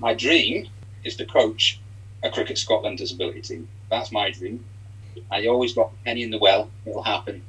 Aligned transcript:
My 0.00 0.14
dream 0.14 0.68
is 1.02 1.16
to 1.16 1.26
coach 1.26 1.80
a 2.22 2.30
Cricket 2.30 2.56
Scotland 2.56 2.98
disability 2.98 3.40
team. 3.40 3.68
That's 3.90 4.12
my 4.12 4.30
dream. 4.30 4.64
I 5.28 5.48
always 5.48 5.74
got 5.74 5.90
a 5.90 6.04
penny 6.04 6.22
in 6.22 6.30
the 6.30 6.38
well. 6.38 6.70
It'll 6.86 7.02
happen. 7.02 7.42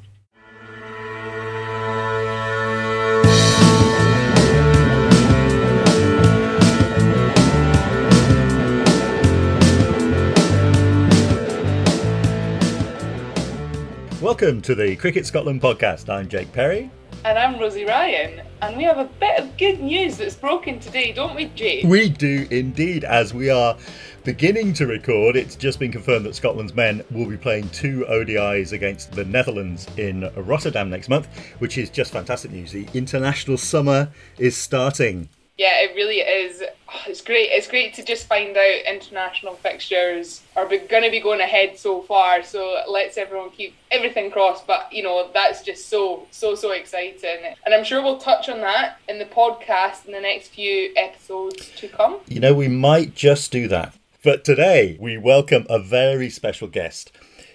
Welcome 14.20 14.64
to 14.64 14.74
the 14.74 14.96
Cricket 14.96 15.28
Scotland 15.28 15.62
podcast. 15.62 16.12
I'm 16.12 16.28
Jake 16.28 16.52
Perry. 16.52 16.90
And 17.26 17.38
I'm 17.38 17.60
Rosie 17.60 17.84
Ryan, 17.84 18.48
and 18.62 18.78
we 18.78 18.84
have 18.84 18.98
a 18.98 19.04
bit 19.04 19.40
of 19.40 19.58
good 19.58 19.82
news 19.82 20.18
that's 20.18 20.36
broken 20.36 20.80
today, 20.80 21.12
don't 21.12 21.36
we, 21.36 21.46
Jake? 21.48 21.84
We 21.84 22.08
do 22.08 22.48
indeed, 22.50 23.04
as 23.04 23.34
we 23.34 23.50
are 23.50 23.76
beginning 24.24 24.72
to 24.76 24.88
record. 24.88 25.36
It's 25.36 25.58
just 25.58 25.80
been 25.80 25.92
confirmed 25.92 26.26
that 26.26 26.36
Scotland's 26.36 26.74
men 26.74 27.04
will 27.12 27.26
be 27.26 27.36
playing 27.36 27.70
two 27.72 28.06
ODIs 28.10 28.72
against 28.72 29.12
the 29.12 29.26
Netherlands 29.26 29.86
in 29.98 30.32
Rotterdam 30.38 30.90
next 30.90 31.10
month, 31.10 31.28
which 31.60 31.78
is 31.78 31.90
just 31.90 32.14
fantastic 32.14 32.52
news. 32.52 32.72
The 32.72 32.88
international 32.94 33.58
summer 33.58 34.14
is 34.38 34.56
starting. 34.56 35.28
Yeah, 35.60 35.82
it 35.82 35.94
really 35.94 36.20
is. 36.20 36.64
Oh, 36.88 37.02
it's 37.06 37.20
great. 37.20 37.50
It's 37.52 37.68
great 37.68 37.94
to 37.96 38.04
just 38.04 38.28
find 38.28 38.56
out 38.56 38.82
international 38.88 39.56
fixtures 39.56 40.42
are 40.56 40.66
going 40.66 41.04
to 41.04 41.12
be 41.12 41.20
going 41.20 41.42
ahead 41.42 41.78
so 41.78 42.02
far. 42.04 42.44
So 42.44 42.78
let's 42.88 43.18
everyone 43.18 43.50
keep 43.50 43.76
everything 43.92 44.32
crossed. 44.32 44.66
But 44.66 44.88
you 44.94 45.04
know 45.04 45.30
that's 45.34 45.62
just 45.62 45.90
so 45.90 46.28
so 46.32 46.56
so 46.56 46.72
exciting, 46.72 47.56
and 47.66 47.74
I'm 47.76 47.84
sure 47.84 48.02
we'll 48.02 48.20
touch 48.20 48.48
on 48.48 48.62
that 48.62 49.00
in 49.10 49.20
the 49.20 49.26
podcast 49.26 50.06
in 50.06 50.14
the 50.14 50.22
next 50.22 50.48
few 50.48 50.94
episodes 50.96 51.70
to 51.76 51.90
come. 51.90 52.20
You 52.28 52.40
know, 52.40 52.54
we 52.54 52.70
might 52.70 53.14
just 53.14 53.52
do 53.52 53.68
that. 53.68 53.94
But 54.24 54.46
today 54.46 54.98
we 54.98 55.18
welcome 55.18 55.66
a 55.70 55.78
very 55.78 56.30
special 56.30 56.70
guest. 56.70 57.12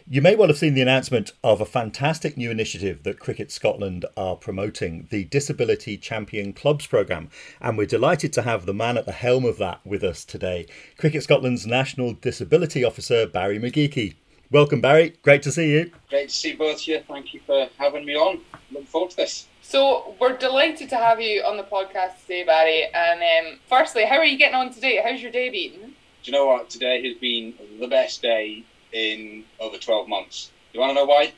You 0.07 0.21
may 0.21 0.37
well 0.37 0.49
have 0.49 0.59
seen 0.59 0.75
the 0.75 0.83
announcement 0.83 1.33
of 1.43 1.63
a 1.63 1.65
fantastic 1.65 2.37
new 2.37 2.51
initiative 2.51 3.05
that 3.05 3.19
Cricket 3.19 3.51
Scotland 3.51 4.05
are 4.19 4.37
promoting, 4.37 5.09
the 5.11 5.25
Disability 5.25 5.97
Champion 5.97 6.53
Clubs 6.53 6.87
programme, 6.87 7.31
and 7.59 7.79
we're 7.79 7.87
delighted 7.87 8.31
to 8.35 8.43
have 8.43 8.67
the 8.67 8.75
man 8.75 8.99
at 8.99 9.07
the 9.07 9.13
helm 9.13 9.47
of 9.47 9.57
that 9.57 9.81
with 9.83 10.05
us 10.05 10.27
today, 10.27 10.67
Cricket 10.99 11.23
Scotland's 11.23 11.67
National 11.67 12.13
Disability 12.13 12.85
Officer 12.85 13.27
Barry 13.27 13.59
McGeachy. 13.59 14.17
Welcome, 14.51 14.83
Barry. 14.83 15.15
Great 15.23 15.43
to 15.45 15.51
see 15.51 15.71
you. 15.71 15.91
Great 16.11 16.29
to 16.29 16.35
see 16.37 16.55
both 16.55 16.83
of 16.83 16.87
you. 16.87 17.01
Thank 17.09 17.33
you 17.33 17.41
for 17.47 17.71
having 17.79 18.05
me 18.05 18.15
on. 18.15 18.43
Looking 18.73 18.87
forward 18.87 19.13
to 19.13 19.17
this. 19.17 19.49
So 19.63 20.15
we're 20.21 20.37
delighted 20.37 20.91
to 20.91 20.97
have 20.97 21.19
you 21.19 21.41
on 21.45 21.57
the 21.57 21.63
podcast 21.63 22.21
today, 22.21 22.45
Barry. 22.45 22.89
And 22.93 23.23
um, 23.23 23.59
firstly, 23.71 24.05
how 24.05 24.17
are 24.17 24.27
you 24.27 24.37
getting 24.37 24.55
on 24.55 24.71
today? 24.71 25.01
How's 25.03 25.23
your 25.23 25.33
day 25.33 25.49
been? 25.49 25.81
Do 25.81 25.95
you 26.25 26.33
know 26.33 26.45
what? 26.45 26.69
Today 26.69 27.09
has 27.09 27.17
been 27.17 27.55
the 27.81 27.89
best 27.89 28.21
day 28.21 28.67
in 28.95 29.45
over 29.61 29.77
12 29.77 30.09
months. 30.09 30.51
You 30.73 30.81
want 30.81 30.91
to 30.91 30.95
know 30.95 31.05
why? 31.05 31.33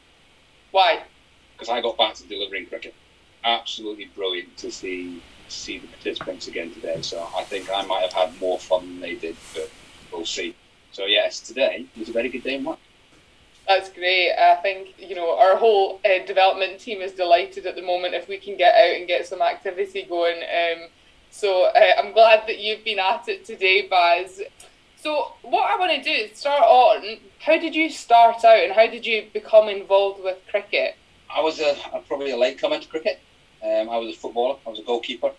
Why? 0.71 1.03
Because 1.55 1.69
I 1.69 1.81
got 1.81 1.97
back 1.97 2.15
to 2.15 2.29
delivering 2.29 2.67
cricket. 2.67 2.95
Absolutely 3.43 4.07
brilliant 4.15 4.57
to 4.59 4.71
see 4.71 5.23
see 5.49 5.79
the 5.79 5.87
participants 5.87 6.49
again 6.49 6.73
today. 6.73 7.01
So 7.03 7.27
I 7.37 7.45
think 7.45 7.71
I 7.73 7.83
might 7.87 8.03
have 8.03 8.12
had 8.12 8.41
more 8.41 8.59
fun 8.59 8.87
than 8.87 9.01
they 9.01 9.15
did, 9.15 9.37
but 9.55 9.71
we'll 10.12 10.27
see. 10.27 10.55
So 10.93 11.07
yes, 11.07 11.41
today 11.41 11.87
was 11.97 12.09
a 12.09 12.12
very 12.12 12.29
good 12.29 12.43
day 12.43 12.57
in 12.57 12.65
work. 12.65 12.79
That's 13.67 13.89
great. 13.91 14.33
I 14.33 14.57
think 14.57 14.95
you 14.99 15.15
know 15.15 15.37
our 15.39 15.57
whole 15.57 16.01
uh, 16.05 16.25
development 16.27 16.81
team 16.81 17.01
is 17.01 17.12
delighted 17.12 17.67
at 17.67 17.75
the 17.75 17.83
moment 17.83 18.15
if 18.15 18.29
we 18.29 18.39
can 18.39 18.57
get 18.57 18.75
out 18.75 18.97
and 18.97 19.07
get 19.07 19.27
some 19.27 19.41
activity 19.41 20.03
going. 20.03 20.39
Um, 20.43 20.89
so 21.31 21.65
uh, 21.65 21.93
I'm 21.99 22.12
glad 22.12 22.47
that 22.49 22.59
you've 22.59 22.84
been 22.84 22.99
at 22.99 23.29
it 23.29 23.45
today, 23.45 23.87
Baz. 23.89 24.41
So, 24.99 25.33
what 25.43 25.71
I 25.71 25.77
want 25.79 25.93
to 25.93 26.03
do 26.03 26.11
is 26.11 26.39
start 26.39 26.63
on 26.63 27.19
how 27.39 27.59
did 27.59 27.75
you 27.75 27.91
start 27.91 28.45
out 28.45 28.59
and 28.59 28.73
how 28.73 28.87
did 28.87 29.05
you 29.05 29.27
become 29.33 29.69
involved 29.69 30.23
with 30.23 30.39
cricket? 30.51 30.97
I 31.35 31.41
was 31.43 31.61
a, 31.61 31.77
probably 32.09 32.31
a 32.31 32.37
late 32.37 32.59
comer 32.59 32.81
to 32.81 32.89
cricket. 32.89 33.21
Um, 33.62 33.91
I 33.91 33.99
was 33.99 34.15
a 34.15 34.19
footballer, 34.19 34.56
I 34.67 34.71
was 34.71 34.79
a 34.79 34.83
goalkeeper. 34.83 35.33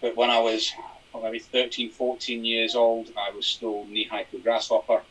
But 0.00 0.16
when 0.16 0.30
I 0.30 0.40
was 0.40 0.72
well, 1.12 1.22
maybe 1.22 1.38
13, 1.38 1.90
14 1.90 2.44
years 2.44 2.74
old, 2.74 3.10
I 3.16 3.30
was 3.30 3.46
still 3.46 3.86
knee 3.86 4.04
high 4.04 4.24
to 4.24 4.38
grasshopper. 4.38 5.02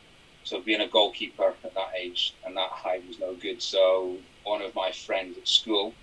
So, 0.44 0.60
being 0.60 0.82
a 0.82 0.88
goalkeeper 0.88 1.54
at 1.64 1.74
that 1.74 1.92
age 1.98 2.34
and 2.44 2.56
that 2.56 2.70
height 2.70 3.06
was 3.08 3.18
no 3.18 3.34
good. 3.34 3.62
So, 3.62 4.18
one 4.44 4.62
of 4.62 4.74
my 4.74 4.92
friends 4.92 5.38
at 5.38 5.48
school, 5.48 5.94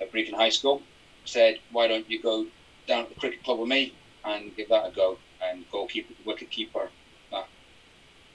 at 0.00 0.10
Brecon 0.10 0.34
High 0.34 0.50
School, 0.50 0.82
said, 1.24 1.60
Why 1.72 1.86
don't 1.86 2.10
you 2.10 2.20
go 2.20 2.46
down 2.86 3.06
to 3.06 3.14
the 3.14 3.20
cricket 3.20 3.44
club 3.44 3.60
with 3.60 3.68
me 3.68 3.94
and 4.24 4.54
give 4.56 4.68
that 4.68 4.88
a 4.88 4.90
go? 4.90 5.18
And 5.42 5.64
goalkeeper, 5.70 6.12
wicketkeeper. 6.26 6.88
That 7.30 7.48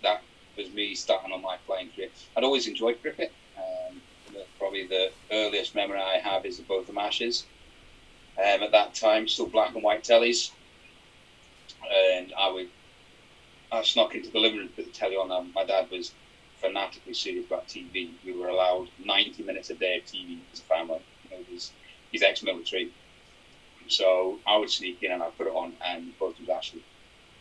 that 0.03 0.21
was 0.57 0.71
me 0.71 0.95
starting 0.95 1.31
on 1.31 1.41
my 1.41 1.57
playing 1.65 1.89
career. 1.95 2.09
I'd 2.35 2.43
always 2.43 2.67
enjoyed 2.67 3.01
cricket. 3.01 3.31
Um, 3.57 4.01
the, 4.33 4.45
probably 4.59 4.85
the 4.85 5.11
earliest 5.31 5.75
memory 5.75 5.99
I 5.99 6.17
have 6.17 6.45
is 6.45 6.59
of 6.59 6.67
both 6.67 6.87
the 6.87 6.99
Ashes. 6.99 7.45
Um, 8.37 8.63
at 8.63 8.71
that 8.71 8.93
time, 8.93 9.27
still 9.27 9.47
black 9.47 9.73
and 9.75 9.83
white 9.83 10.03
tellies, 10.03 10.51
and 11.89 12.33
I 12.37 12.49
would 12.49 12.67
I 13.71 13.81
snuck 13.83 14.15
into 14.15 14.29
the 14.29 14.39
living 14.39 14.59
room, 14.59 14.69
put 14.69 14.85
the 14.85 14.91
telly 14.91 15.15
on. 15.15 15.31
Um, 15.31 15.51
my 15.53 15.63
dad 15.63 15.89
was 15.89 16.11
fanatically 16.57 17.13
serious 17.13 17.45
about 17.45 17.67
TV. 17.67 18.09
We 18.25 18.33
were 18.33 18.47
allowed 18.47 18.89
90 19.03 19.43
minutes 19.43 19.69
a 19.69 19.75
day 19.75 19.97
of 19.97 20.05
TV 20.05 20.37
as 20.53 20.59
a 20.59 20.63
family. 20.63 20.99
You 21.23 21.37
know, 21.37 21.43
he's, 21.49 21.71
he's 22.11 22.23
ex-military, 22.23 22.91
so 23.87 24.39
I 24.45 24.57
would 24.57 24.69
sneak 24.69 25.03
in 25.03 25.11
and 25.11 25.21
I'd 25.21 25.37
put 25.37 25.47
it 25.47 25.53
on, 25.53 25.73
and 25.83 26.17
Botham's 26.19 26.49
actually 26.49 26.83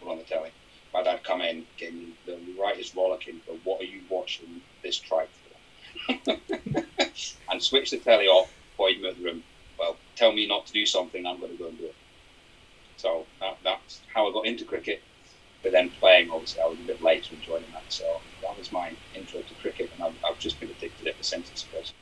on 0.08 0.18
the 0.18 0.24
telly. 0.24 0.50
My 0.92 1.02
dad 1.02 1.24
come 1.24 1.40
in, 1.40 1.66
getting 1.76 1.98
me 1.98 2.14
the 2.26 2.38
rightest 2.60 2.94
rollicking, 2.94 3.40
but 3.46 3.56
what 3.64 3.80
are 3.80 3.84
you 3.84 4.00
watching 4.08 4.60
this 4.82 4.98
tripe 4.98 5.28
for? 5.28 5.44
and 7.50 7.62
switch 7.62 7.90
the 7.90 7.98
telly 7.98 8.26
off, 8.26 8.52
point 8.76 9.00
me 9.00 9.08
at 9.08 9.18
the 9.18 9.24
room. 9.24 9.42
Well, 9.78 9.96
tell 10.14 10.32
me 10.32 10.46
not 10.46 10.66
to 10.66 10.72
do 10.72 10.86
something, 10.86 11.26
I'm 11.26 11.40
going 11.40 11.52
to 11.52 11.58
go 11.58 11.68
and 11.68 11.78
do 11.78 11.86
it. 11.86 11.94
So 12.96 13.26
that, 13.40 13.58
that's 13.64 14.00
how 14.12 14.28
I 14.28 14.32
got 14.32 14.46
into 14.46 14.64
cricket. 14.64 15.02
But 15.62 15.72
then 15.72 15.90
playing, 15.90 16.30
obviously, 16.30 16.62
I 16.62 16.66
was 16.66 16.78
a 16.78 16.82
bit 16.82 17.02
late 17.02 17.24
to 17.24 17.36
joining 17.36 17.70
that. 17.72 17.84
So 17.88 18.20
that 18.42 18.56
was 18.56 18.70
my 18.70 18.92
intro 19.14 19.40
to 19.40 19.54
cricket, 19.54 19.90
and 19.94 20.04
I've, 20.04 20.14
I've 20.24 20.38
just 20.38 20.60
been 20.60 20.70
addicted 20.70 21.08
ever 21.08 21.22
since, 21.22 21.50
I 21.50 21.56
suppose. 21.56 21.92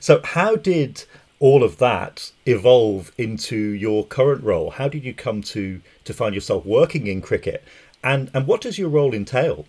So, 0.00 0.20
how 0.24 0.56
did 0.56 1.04
all 1.40 1.62
of 1.62 1.78
that 1.78 2.32
evolve 2.46 3.12
into 3.16 3.56
your 3.56 4.04
current 4.04 4.42
role? 4.42 4.70
How 4.70 4.88
did 4.88 5.04
you 5.04 5.14
come 5.14 5.42
to 5.42 5.80
to 6.04 6.14
find 6.14 6.34
yourself 6.34 6.64
working 6.64 7.06
in 7.06 7.20
cricket, 7.20 7.64
and 8.02 8.30
and 8.34 8.46
what 8.46 8.60
does 8.60 8.78
your 8.78 8.88
role 8.88 9.14
entail? 9.14 9.66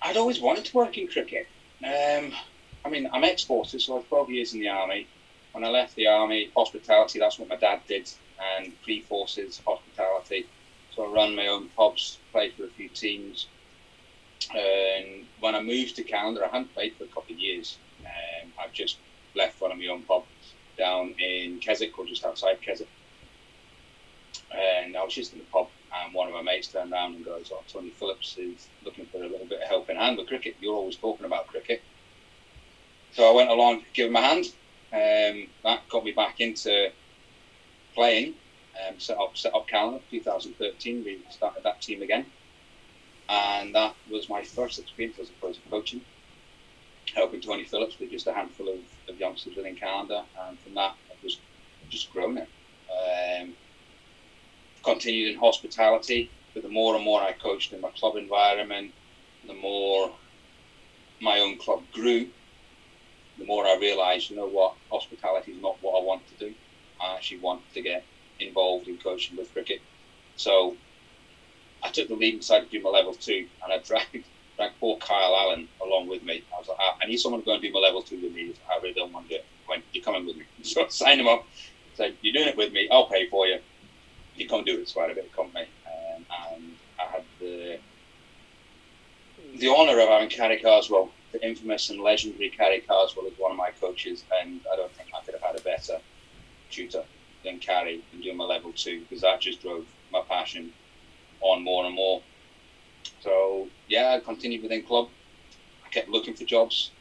I'd 0.00 0.16
always 0.16 0.40
wanted 0.40 0.64
to 0.66 0.76
work 0.76 0.98
in 0.98 1.06
cricket. 1.06 1.46
Um, 1.84 2.32
I 2.84 2.88
mean, 2.90 3.08
I'm 3.12 3.22
ex-forces, 3.22 3.84
so 3.84 3.94
I 3.94 3.96
was 3.98 4.06
12 4.08 4.30
years 4.30 4.54
in 4.54 4.60
the 4.60 4.68
army. 4.68 5.06
When 5.52 5.64
I 5.64 5.68
left 5.68 5.94
the 5.94 6.08
army, 6.08 6.50
hospitality, 6.56 7.20
that's 7.20 7.38
what 7.38 7.48
my 7.48 7.56
dad 7.56 7.80
did, 7.86 8.10
and 8.56 8.72
pre-forces, 8.82 9.60
hospitality. 9.64 10.46
So 10.94 11.04
I 11.04 11.14
ran 11.14 11.36
my 11.36 11.46
own 11.46 11.68
pubs, 11.76 12.18
played 12.32 12.54
for 12.54 12.64
a 12.64 12.68
few 12.68 12.88
teams. 12.88 13.46
And 14.52 15.26
when 15.38 15.54
I 15.54 15.62
moved 15.62 15.94
to 15.96 16.02
Canada, 16.02 16.44
I 16.44 16.48
hadn't 16.48 16.74
played 16.74 16.96
for 16.96 17.04
a 17.04 17.08
couple 17.08 17.34
of 17.34 17.38
years. 17.38 17.78
Um, 18.00 18.52
I've 18.60 18.72
just 18.72 18.98
left 19.36 19.60
one 19.60 19.70
of 19.70 19.78
my 19.78 19.86
own 19.86 20.02
pubs 20.02 20.26
down 20.76 21.14
in 21.18 21.58
Keswick 21.58 21.98
or 21.98 22.06
just 22.06 22.24
outside 22.24 22.60
Keswick. 22.62 22.88
And 24.50 24.96
I 24.96 25.04
was 25.04 25.14
just 25.14 25.32
in 25.32 25.38
the 25.38 25.44
pub, 25.46 25.68
and 25.94 26.14
one 26.14 26.28
of 26.28 26.34
my 26.34 26.42
mates 26.42 26.68
turned 26.68 26.92
around 26.92 27.14
and 27.14 27.24
goes, 27.24 27.50
"Oh, 27.52 27.62
Tony 27.68 27.90
Phillips 27.90 28.36
is 28.36 28.68
looking 28.84 29.06
for 29.06 29.18
a 29.18 29.28
little 29.28 29.46
bit 29.46 29.62
of 29.62 29.68
help 29.68 29.88
in 29.88 29.96
hand 29.96 30.18
with 30.18 30.28
cricket. 30.28 30.56
You're 30.60 30.74
always 30.74 30.96
talking 30.96 31.26
about 31.26 31.46
cricket." 31.46 31.82
So 33.12 33.30
I 33.30 33.34
went 33.34 33.50
along, 33.50 33.84
give 33.94 34.08
him 34.08 34.16
a 34.16 34.20
hand. 34.20 34.46
Um, 34.92 35.48
that 35.64 35.88
got 35.88 36.04
me 36.04 36.12
back 36.12 36.40
into 36.40 36.90
playing. 37.94 38.34
Um, 38.86 38.98
set 38.98 39.18
up 39.18 39.36
set 39.36 39.54
up 39.54 39.68
Callander 39.68 40.00
2013. 40.10 41.04
We 41.04 41.20
started 41.30 41.62
that 41.64 41.80
team 41.80 42.02
again, 42.02 42.26
and 43.28 43.74
that 43.74 43.94
was 44.10 44.28
my 44.28 44.42
first 44.42 44.78
experience 44.78 45.18
as 45.18 45.30
opposed 45.30 45.62
to 45.62 45.70
coaching 45.70 46.02
helping 47.14 47.40
Tony 47.40 47.64
Phillips 47.64 47.98
with 47.98 48.10
just 48.10 48.26
a 48.26 48.32
handful 48.32 48.68
of, 48.68 48.78
of 49.12 49.20
youngsters 49.20 49.54
within 49.56 49.76
Canada, 49.76 50.26
and 50.48 50.60
from 50.60 50.74
that 50.74 50.96
I've 51.10 51.20
just 51.22 51.42
just 51.90 52.10
grown 52.10 52.38
it. 52.38 52.48
Um, 52.90 53.56
continued 54.84 55.32
in 55.32 55.38
hospitality, 55.38 56.32
but 56.54 56.62
the 56.62 56.68
more 56.68 56.96
and 56.96 57.04
more 57.04 57.22
I 57.22 57.32
coached 57.32 57.72
in 57.72 57.80
my 57.80 57.90
club 57.98 58.16
environment, 58.16 58.94
the 59.46 59.54
more 59.54 60.18
my 61.20 61.40
own 61.40 61.58
club 61.58 61.84
grew, 61.92 62.30
the 63.38 63.46
more 63.46 63.66
I 63.66 63.76
realised, 63.76 64.30
you 64.30 64.36
know 64.36 64.48
what, 64.48 64.76
hospitality 64.90 65.52
is 65.52 65.62
not 65.62 65.78
what 65.80 66.00
I 66.00 66.04
want 66.04 66.26
to 66.28 66.36
do. 66.36 66.54
I 67.00 67.16
actually 67.16 67.40
want 67.40 67.62
to 67.74 67.82
get 67.82 68.08
involved 68.40 68.88
in 68.88 68.98
coaching 68.98 69.36
with 69.36 69.52
cricket. 69.52 69.80
So 70.36 70.78
I 71.82 71.90
took 71.90 72.08
the 72.08 72.14
lead 72.14 72.34
and 72.34 72.40
decided 72.40 72.70
to 72.70 72.78
do 72.78 72.82
my 72.82 72.90
level 72.90 73.14
two, 73.14 73.48
and 73.62 73.72
I 73.72 73.78
dragged 73.84 74.28
I 74.62 74.70
brought 74.80 75.00
Kyle 75.00 75.34
Allen 75.36 75.68
along 75.84 76.08
with 76.08 76.22
me. 76.22 76.42
I 76.54 76.58
was 76.58 76.68
like, 76.68 76.78
ah, 76.80 76.96
I 77.02 77.06
need 77.06 77.18
someone 77.18 77.40
to 77.40 77.44
go 77.44 77.54
and 77.54 77.62
do 77.62 77.72
my 77.72 77.80
level 77.80 78.02
two 78.02 78.20
with 78.20 78.32
me. 78.32 78.54
Ah, 78.68 78.74
I 78.74 78.82
really 78.82 78.94
don't 78.94 79.12
want 79.12 79.28
to 79.28 79.34
do 79.34 79.40
it. 79.40 79.82
"You're 79.92 80.04
coming 80.04 80.26
with 80.26 80.36
me, 80.36 80.44
so 80.62 80.84
I 80.84 80.88
signed 80.88 81.20
him 81.20 81.28
up. 81.28 81.44
Said, 81.94 82.16
you're 82.22 82.32
doing 82.32 82.48
it 82.48 82.56
with 82.56 82.72
me. 82.72 82.88
I'll 82.90 83.06
pay 83.06 83.28
for 83.28 83.46
you. 83.46 83.58
You 84.36 84.48
come 84.48 84.64
do 84.64 84.74
it. 84.74 84.80
It's 84.80 84.92
quite 84.92 85.10
a 85.10 85.14
bit 85.14 85.26
of 85.26 85.32
company. 85.32 85.66
Um, 85.86 86.24
and 86.54 86.72
I 87.00 87.04
had 87.04 87.24
the 87.38 87.78
the 89.58 89.68
honour 89.68 90.00
of 90.00 90.08
having 90.08 90.30
Carrie 90.30 90.58
Carswell, 90.58 91.10
the 91.32 91.46
infamous 91.46 91.90
and 91.90 92.00
legendary 92.00 92.48
Carrie 92.50 92.80
Carswell, 92.80 93.26
as 93.26 93.32
one 93.38 93.50
of 93.50 93.56
my 93.58 93.70
coaches, 93.70 94.24
and 94.40 94.60
I 94.72 94.76
don't 94.76 94.92
think 94.92 95.10
I 95.14 95.22
could 95.24 95.34
have 95.34 95.42
had 95.42 95.58
a 95.58 95.62
better 95.62 95.98
tutor 96.70 97.04
than 97.44 97.58
Carrie 97.58 98.02
in 98.12 98.20
doing 98.20 98.36
my 98.36 98.44
level 98.44 98.72
two 98.72 99.00
because 99.00 99.20
that 99.22 99.40
just 99.40 99.60
drove 99.60 99.86
my 100.10 100.22
passion 100.22 100.72
on 101.40 101.62
more 101.62 101.84
and 101.84 101.94
more. 101.94 102.22
So 103.20 103.70
yeah, 103.88 104.14
I 104.16 104.20
continued 104.20 104.62
within 104.62 104.84
club. 104.86 105.08
I 105.84 105.88
kept 105.90 106.08
looking 106.08 106.34
for 106.34 106.44
jobs. 106.44 106.92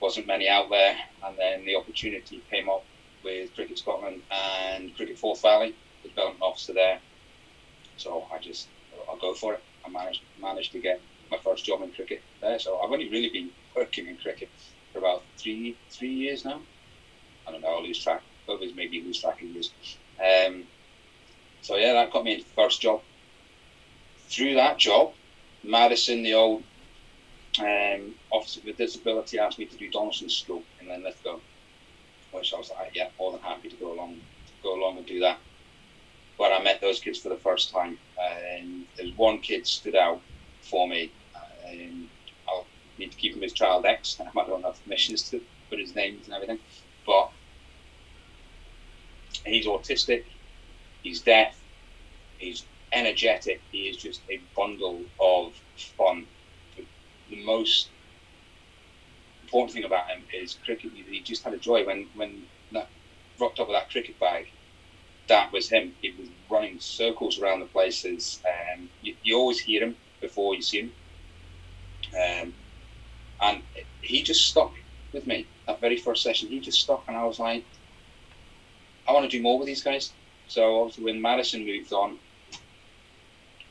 Wasn't 0.00 0.26
many 0.26 0.48
out 0.48 0.70
there, 0.70 0.96
and 1.22 1.38
then 1.38 1.64
the 1.64 1.76
opportunity 1.76 2.44
came 2.50 2.68
up 2.68 2.86
with 3.22 3.54
Cricket 3.54 3.78
Scotland 3.78 4.22
and 4.30 4.94
Cricket 4.94 5.18
Forth 5.18 5.40
Valley, 5.42 5.74
the 6.02 6.10
development 6.10 6.42
officer 6.42 6.74
there. 6.74 7.00
So 7.96 8.28
I 8.32 8.38
just 8.38 8.70
I'll 9.08 9.18
go 9.18 9.34
for 9.34 9.54
it. 9.54 9.64
I 9.86 9.90
managed 9.90 10.22
managed 10.38 10.72
to 10.72 10.80
get 10.80 11.02
my 11.30 11.38
first 11.44 11.64
job 11.64 11.82
in 11.82 11.92
cricket 11.92 12.24
there. 12.42 12.58
So 12.58 12.78
I've 12.80 12.90
only 12.92 13.10
really 13.10 13.30
been 13.30 13.52
working 13.74 14.06
in 14.08 14.18
cricket 14.18 14.50
for 14.92 14.98
about 14.98 15.26
three 15.42 15.80
three 15.96 16.12
years 16.12 16.44
now. 16.44 16.62
I 17.46 17.52
don't 17.52 17.62
know. 17.62 17.78
I 17.78 17.80
lose 17.80 18.02
track. 18.02 18.22
Others 18.48 18.72
maybe 18.74 19.02
lose 19.02 19.20
track 19.20 19.40
of 19.42 19.48
years. 19.48 19.74
Um, 20.22 20.68
so 21.60 21.76
yeah, 21.76 21.94
that 21.94 22.12
got 22.12 22.24
me 22.24 22.34
into 22.34 22.44
the 22.46 22.62
first 22.62 22.80
job. 22.80 23.02
Through 24.34 24.54
that 24.54 24.78
job, 24.78 25.12
Madison, 25.62 26.24
the 26.24 26.34
old 26.34 26.64
um, 27.60 28.14
officer 28.32 28.60
with 28.66 28.76
disability, 28.76 29.38
asked 29.38 29.60
me 29.60 29.66
to 29.66 29.76
do 29.76 29.88
Donaldson 29.88 30.28
School 30.28 30.60
in 30.80 30.88
Linlithgow, 30.88 31.38
which 32.32 32.52
I 32.52 32.56
was 32.56 32.72
like, 32.76 32.96
yeah, 32.96 33.10
more 33.16 33.30
than 33.30 33.40
happy 33.42 33.68
to 33.68 33.76
go 33.76 33.92
along, 33.92 34.16
go 34.64 34.74
along 34.74 34.96
and 34.98 35.06
do 35.06 35.20
that. 35.20 35.38
But 36.36 36.50
I 36.50 36.60
met 36.64 36.80
those 36.80 36.98
kids 36.98 37.20
for 37.20 37.28
the 37.28 37.36
first 37.36 37.70
time, 37.70 37.96
and 38.60 38.84
there's 38.96 39.16
one 39.16 39.38
kid 39.38 39.68
stood 39.68 39.94
out 39.94 40.20
for 40.62 40.88
me. 40.88 41.12
And 41.68 42.08
I'll 42.48 42.66
need 42.98 43.12
to 43.12 43.16
keep 43.16 43.36
him 43.36 43.44
as 43.44 43.52
Child 43.52 43.86
X. 43.86 44.20
I 44.36 44.46
don't 44.46 44.64
have 44.64 44.82
permissions 44.82 45.30
to 45.30 45.40
put 45.70 45.78
his 45.78 45.94
names 45.94 46.26
and 46.26 46.34
everything, 46.34 46.58
but 47.06 47.30
he's 49.46 49.66
autistic, 49.66 50.24
he's 51.04 51.20
deaf, 51.20 51.56
he's 52.38 52.64
energetic. 52.94 53.60
He 53.70 53.88
is 53.88 53.96
just 53.96 54.22
a 54.30 54.40
bundle 54.56 55.02
of 55.20 55.52
fun. 55.98 56.26
The 56.76 57.44
most 57.44 57.90
important 59.42 59.72
thing 59.72 59.84
about 59.84 60.08
him 60.08 60.22
is 60.32 60.58
cricket. 60.64 60.92
He 60.92 61.20
just 61.20 61.42
had 61.44 61.54
a 61.54 61.58
joy 61.58 61.84
when 61.84 62.06
when 62.14 62.42
that 62.72 62.88
rocked 63.38 63.60
up 63.60 63.68
with 63.68 63.76
that 63.76 63.90
cricket 63.90 64.18
bag. 64.18 64.46
That 65.28 65.52
was 65.52 65.70
him. 65.70 65.94
He 66.00 66.14
was 66.18 66.28
running 66.50 66.78
circles 66.80 67.38
around 67.38 67.60
the 67.60 67.66
places. 67.66 68.42
Um, 68.46 68.88
you, 69.00 69.14
you 69.22 69.36
always 69.36 69.58
hear 69.60 69.82
him 69.82 69.96
before 70.20 70.54
you 70.54 70.62
see 70.62 70.80
him. 70.80 70.92
Um, 72.14 72.52
and 73.40 73.62
he 74.02 74.22
just 74.22 74.46
stuck 74.46 74.72
with 75.12 75.26
me 75.26 75.46
that 75.66 75.80
very 75.80 75.96
first 75.96 76.22
session. 76.22 76.48
He 76.48 76.60
just 76.60 76.80
stuck, 76.80 77.04
and 77.08 77.16
I 77.16 77.24
was 77.24 77.38
like, 77.38 77.64
I 79.08 79.12
want 79.12 79.28
to 79.28 79.36
do 79.36 79.42
more 79.42 79.58
with 79.58 79.66
these 79.66 79.82
guys. 79.82 80.12
So 80.46 80.80
obviously, 80.80 81.04
when 81.04 81.22
Madison 81.22 81.64
moved 81.64 81.92
on 81.92 82.18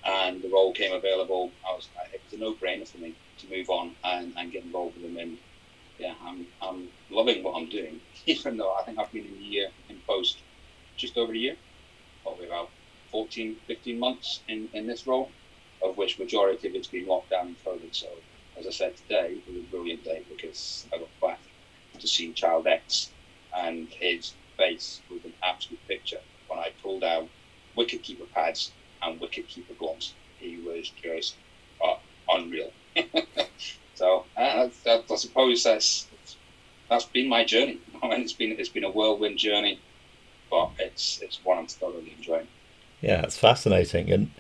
and 0.06 0.42
the 0.42 0.50
role 0.50 0.74
came 0.74 0.94
available, 0.94 1.56
I 1.68 1.74
was 1.74 1.90
it 2.14 2.22
was 2.24 2.34
a 2.34 2.38
no-brainer 2.38 2.90
for 2.90 2.98
me 3.00 3.18
to 3.40 3.50
move 3.50 3.70
on 3.70 3.96
and, 4.04 4.34
and 4.38 4.52
get 4.52 4.64
involved 4.64 4.96
with 4.96 5.04
them. 5.06 5.18
And 5.18 5.40
yeah, 5.98 6.16
I'm 6.22 6.48
I'm 6.62 6.90
loving 7.10 7.44
what 7.44 7.56
I'm 7.56 7.70
doing, 7.70 8.02
even 8.26 8.58
though 8.58 8.74
I 8.80 8.84
think 8.84 9.00
I've 9.00 9.12
been 9.12 9.26
in 9.26 9.38
the 9.38 9.44
year 9.44 9.70
in 9.90 10.02
post, 10.08 10.44
just 10.98 11.18
over 11.18 11.34
a 11.34 11.38
year, 11.38 11.58
probably 12.24 12.48
about 12.48 12.72
14, 13.12 13.58
15 13.68 14.00
months 14.00 14.44
in, 14.48 14.70
in 14.74 14.88
this 14.88 15.08
role 15.08 15.36
of 15.84 15.98
which 15.98 16.20
majority 16.20 16.68
of 16.68 16.76
it's 16.76 16.88
been 16.88 17.08
locked 17.08 17.30
down 17.32 17.48
and 17.48 17.58
COVID. 17.66 17.94
So, 17.96 18.08
as 18.58 18.68
I 18.68 18.72
said 18.72 18.96
today, 18.98 19.36
it 19.48 19.54
was 19.54 19.58
a 19.58 19.70
brilliant 19.72 20.04
day 20.04 20.26
because 20.30 20.88
I 20.94 21.00
got 21.00 21.10
back 21.22 21.42
to 22.00 22.08
see 22.08 22.34
Child 22.34 22.68
X, 22.68 23.14
and 23.56 23.90
his 24.00 24.36
face 24.58 25.04
was 25.10 25.26
an 25.26 25.34
absolute 25.44 25.82
picture 25.88 26.20
when 26.48 26.60
I 26.60 26.70
pulled 26.82 27.04
out 27.04 27.30
wicket 27.76 28.04
keeper 28.04 28.26
pads 28.34 28.74
and 29.04 29.20
wicket 29.20 29.48
keeper 29.48 29.74
gloves. 29.74 30.14
He 30.40 30.58
was 30.58 30.92
just 31.02 31.36
uh, 31.84 31.96
unreal. 32.30 32.72
so, 33.96 34.26
uh, 34.38 34.70
I, 34.86 35.04
I 35.10 35.16
suppose 35.16 35.64
that's 35.64 36.08
that's 36.90 37.06
been 37.06 37.28
my 37.28 37.44
journey. 37.44 37.80
I 38.04 38.10
mean, 38.10 38.22
it's 38.22 38.34
been 38.34 38.56
it's 38.60 38.70
been 38.70 38.84
a 38.84 38.92
whirlwind 38.92 39.38
journey, 39.38 39.80
but 40.50 40.72
it's 40.80 41.20
it's 41.22 41.40
one 41.44 41.58
I'm 41.58 41.68
thoroughly 41.68 42.14
enjoying. 42.18 42.48
Yeah, 43.02 43.22
it's 43.22 43.38
fascinating, 43.38 44.12
and 44.12 44.32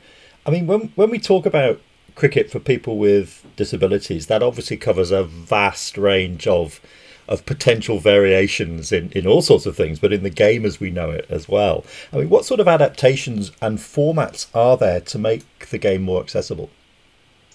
I 0.45 0.51
mean, 0.51 0.67
when 0.67 0.91
when 0.95 1.09
we 1.09 1.19
talk 1.19 1.45
about 1.45 1.81
cricket 2.15 2.51
for 2.51 2.59
people 2.59 2.97
with 2.97 3.45
disabilities, 3.55 4.27
that 4.27 4.43
obviously 4.43 4.77
covers 4.77 5.11
a 5.11 5.23
vast 5.23 5.97
range 5.97 6.47
of 6.47 6.79
of 7.27 7.45
potential 7.45 7.99
variations 7.99 8.91
in, 8.91 9.11
in 9.11 9.25
all 9.25 9.41
sorts 9.41 9.65
of 9.65 9.75
things, 9.75 9.99
but 9.99 10.13
in 10.13 10.23
the 10.23 10.29
game 10.29 10.65
as 10.65 10.79
we 10.79 10.91
know 10.91 11.09
it 11.09 11.25
as 11.29 11.47
well. 11.47 11.85
I 12.11 12.17
mean, 12.17 12.29
what 12.29 12.45
sort 12.45 12.59
of 12.59 12.67
adaptations 12.67 13.51
and 13.61 13.77
formats 13.77 14.47
are 14.53 14.77
there 14.77 15.01
to 15.01 15.17
make 15.17 15.69
the 15.69 15.77
game 15.77 16.01
more 16.01 16.21
accessible? 16.21 16.69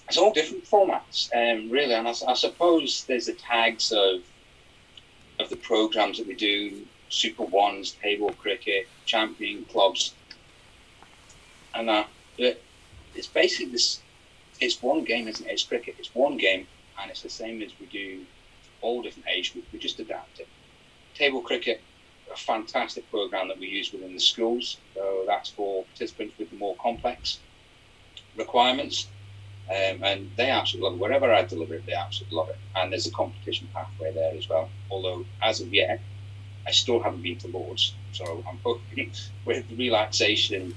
It's 0.07 0.17
all 0.17 0.33
different 0.33 0.65
formats, 0.65 1.29
um, 1.35 1.69
really, 1.69 1.93
and 1.93 2.07
I, 2.07 2.13
I, 2.27 2.33
suppose 2.33 3.05
there's 3.05 3.27
the 3.27 3.33
tags 3.33 3.91
of 3.91 4.21
of 5.39 5.49
the 5.49 5.55
programs 5.55 6.17
that 6.17 6.27
we 6.27 6.33
do: 6.33 6.81
Super 7.09 7.43
Ones, 7.43 7.91
table 8.01 8.33
cricket, 8.33 8.87
champion 9.05 9.65
clubs, 9.65 10.15
and 11.75 11.87
that 11.87 12.07
it's 12.39 13.27
basically 13.27 13.71
this. 13.71 14.01
It's 14.59 14.81
one 14.81 15.03
game, 15.03 15.27
isn't 15.27 15.45
it? 15.45 15.51
It's 15.51 15.63
cricket. 15.63 15.95
It's 15.99 16.13
one 16.15 16.37
game, 16.37 16.65
and 16.99 17.11
it's 17.11 17.21
the 17.21 17.29
same 17.29 17.61
as 17.61 17.71
we 17.79 17.85
do 17.85 18.25
all 18.81 19.01
different 19.01 19.27
age 19.29 19.53
groups. 19.53 19.67
We 19.71 19.79
just 19.79 19.99
adapt 19.99 20.39
it. 20.39 20.47
Table 21.15 21.41
cricket, 21.41 21.81
a 22.31 22.37
fantastic 22.37 23.09
program 23.09 23.47
that 23.47 23.59
we 23.59 23.67
use 23.67 23.91
within 23.91 24.13
the 24.13 24.19
schools. 24.19 24.77
So 24.93 25.23
that's 25.27 25.49
for 25.49 25.83
participants 25.85 26.35
with 26.37 26.49
the 26.49 26.57
more 26.57 26.75
complex 26.81 27.39
requirements. 28.37 29.07
Um, 29.69 30.03
and 30.03 30.31
they 30.35 30.49
absolutely 30.49 30.89
love 30.89 30.99
it. 30.99 31.01
Wherever 31.01 31.31
I 31.31 31.43
deliver 31.45 31.75
it, 31.75 31.85
they 31.85 31.93
absolutely 31.93 32.37
love 32.37 32.49
it. 32.49 32.57
And 32.75 32.91
there's 32.91 33.05
a 33.05 33.11
competition 33.11 33.69
pathway 33.73 34.11
there 34.13 34.33
as 34.35 34.49
well. 34.49 34.69
Although, 34.89 35.25
as 35.43 35.61
of 35.61 35.71
yet, 35.73 35.99
I 36.65 36.71
still 36.71 37.01
haven't 37.01 37.21
been 37.21 37.37
to 37.39 37.47
Lords. 37.47 37.93
So 38.11 38.43
I'm 38.47 38.59
hoping 38.63 39.11
with 39.45 39.65
relaxation 39.71 40.75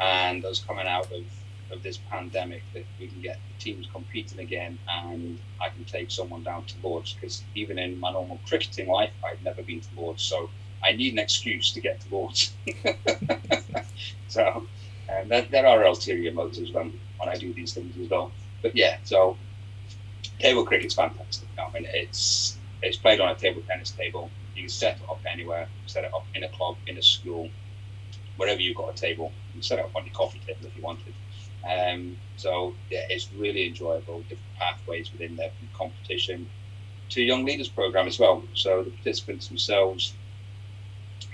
and 0.00 0.44
us 0.44 0.60
coming 0.60 0.86
out 0.86 1.10
of 1.12 1.22
of 1.70 1.82
this 1.82 1.98
pandemic 2.10 2.62
that 2.72 2.84
we 2.98 3.08
can 3.08 3.20
get 3.20 3.38
the 3.48 3.64
teams 3.64 3.88
competing 3.92 4.40
again 4.40 4.78
and 4.88 5.38
I 5.60 5.68
can 5.68 5.84
take 5.84 6.10
someone 6.10 6.42
down 6.42 6.64
to 6.66 6.74
Lords 6.82 7.14
because 7.14 7.42
even 7.54 7.78
in 7.78 7.98
my 7.98 8.12
normal 8.12 8.40
cricketing 8.46 8.88
life, 8.88 9.10
I've 9.24 9.42
never 9.42 9.62
been 9.62 9.80
to 9.80 9.88
Lords. 9.96 10.22
So 10.22 10.50
I 10.82 10.92
need 10.92 11.12
an 11.12 11.18
excuse 11.18 11.72
to 11.72 11.80
get 11.80 12.00
to 12.00 12.14
Lords. 12.14 12.52
so 14.28 14.66
um, 15.08 15.28
there, 15.28 15.42
there, 15.42 15.66
are 15.66 15.84
ulterior 15.84 16.32
motives 16.32 16.72
when, 16.72 16.98
when 17.18 17.28
I 17.28 17.36
do 17.36 17.52
these 17.52 17.72
things 17.72 17.96
as 17.98 18.08
well. 18.10 18.32
But 18.62 18.76
yeah, 18.76 18.98
so 19.04 19.36
table 20.38 20.64
cricket's 20.64 20.94
fantastic. 20.94 21.48
I 21.58 21.70
mean, 21.72 21.86
it's 21.92 22.58
it's 22.82 22.96
played 22.98 23.20
on 23.20 23.30
a 23.30 23.34
table 23.34 23.62
tennis 23.66 23.90
table. 23.90 24.30
You 24.54 24.62
can 24.62 24.68
set 24.68 24.96
it 24.96 25.02
up 25.08 25.20
anywhere, 25.30 25.68
set 25.86 26.04
it 26.04 26.12
up 26.14 26.26
in 26.34 26.44
a 26.44 26.48
club, 26.48 26.76
in 26.86 26.98
a 26.98 27.02
school, 27.02 27.48
wherever 28.36 28.60
you've 28.60 28.76
got 28.76 28.90
a 28.90 28.96
table. 28.96 29.32
You 29.48 29.52
can 29.54 29.62
set 29.62 29.78
it 29.78 29.84
up 29.84 29.96
on 29.96 30.04
your 30.04 30.14
coffee 30.14 30.40
table 30.46 30.66
if 30.66 30.76
you 30.76 30.82
wanted. 30.82 31.14
Um, 31.68 32.16
so 32.36 32.74
yeah, 32.90 33.04
it's 33.08 33.32
really 33.32 33.66
enjoyable. 33.66 34.20
Different 34.20 34.54
pathways 34.58 35.10
within 35.12 35.36
the 35.36 35.50
competition 35.72 36.48
to 37.10 37.22
young 37.22 37.44
leaders 37.44 37.68
program 37.68 38.06
as 38.06 38.18
well. 38.18 38.42
So 38.54 38.82
the 38.82 38.90
participants 38.90 39.48
themselves 39.48 40.14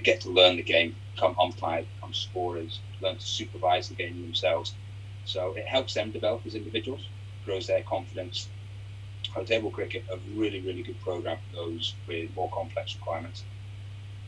get 0.03 0.21
to 0.23 0.31
learn 0.31 0.57
the 0.57 0.63
game, 0.63 0.95
become 1.15 1.37
umpires, 1.39 1.87
become 1.97 2.15
scorers, 2.15 2.81
learn 3.01 3.17
to 3.17 3.27
supervise 3.27 3.89
the 3.89 3.95
game 3.95 4.23
themselves. 4.23 4.75
So 5.25 5.55
it 5.55 5.67
helps 5.67 5.95
them 5.95 6.11
develop 6.11 6.47
as 6.47 6.55
individuals, 6.55 7.07
grows 7.45 7.67
their 7.67 7.83
confidence. 7.83 8.49
Our 9.37 9.45
table 9.45 9.71
cricket, 9.71 10.05
a 10.11 10.19
really, 10.35 10.61
really 10.61 10.83
good 10.83 11.01
program 11.03 11.39
for 11.51 11.57
those 11.57 11.95
with 12.09 12.35
more 12.35 12.51
complex 12.51 12.95
requirements. 12.97 13.45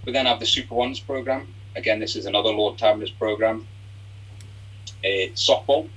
We 0.04 0.12
then 0.12 0.26
have 0.26 0.40
the 0.40 0.46
Super 0.46 0.74
Ones 0.74 1.00
program. 1.00 1.52
Again, 1.74 1.98
this 1.98 2.16
is 2.16 2.26
another 2.26 2.50
Lord 2.50 2.78
Taverners 2.78 3.10
program 3.10 3.66
uh, 5.04 5.32
softball. 5.34 5.88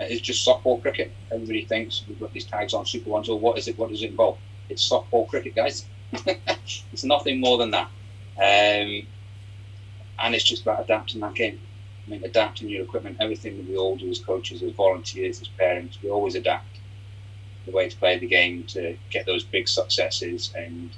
It's 0.00 0.22
just 0.22 0.46
softball 0.46 0.80
cricket. 0.80 1.12
Everybody 1.30 1.64
thinks 1.64 2.04
we've 2.08 2.18
got 2.18 2.32
these 2.32 2.46
tags 2.46 2.72
on 2.72 2.86
Super 2.86 3.10
Ones. 3.10 3.28
Or 3.28 3.38
what 3.38 3.58
is 3.58 3.68
it? 3.68 3.78
What 3.78 3.90
does 3.90 4.02
it 4.02 4.10
involve? 4.10 4.38
It's 4.68 4.88
softball 4.88 5.28
cricket, 5.28 5.54
guys. 5.54 5.86
it's 6.12 7.04
nothing 7.04 7.40
more 7.40 7.58
than 7.58 7.70
that. 7.72 7.88
Um, 8.38 9.06
and 10.18 10.34
it's 10.34 10.44
just 10.44 10.62
about 10.62 10.82
adapting 10.84 11.20
that 11.20 11.34
game. 11.34 11.60
I 12.06 12.10
mean, 12.10 12.24
adapting 12.24 12.68
your 12.68 12.82
equipment, 12.82 13.18
everything 13.20 13.56
that 13.58 13.68
we 13.68 13.76
all 13.76 13.96
do 13.96 14.08
as 14.10 14.18
coaches, 14.18 14.62
as 14.62 14.72
volunteers, 14.72 15.40
as 15.40 15.48
parents, 15.48 15.98
we 16.02 16.10
always 16.10 16.34
adapt 16.34 16.66
the 17.66 17.72
way 17.72 17.88
to 17.88 17.96
play 17.96 18.18
the 18.18 18.26
game 18.26 18.64
to 18.64 18.96
get 19.10 19.26
those 19.26 19.44
big 19.44 19.68
successes 19.68 20.52
and 20.56 20.90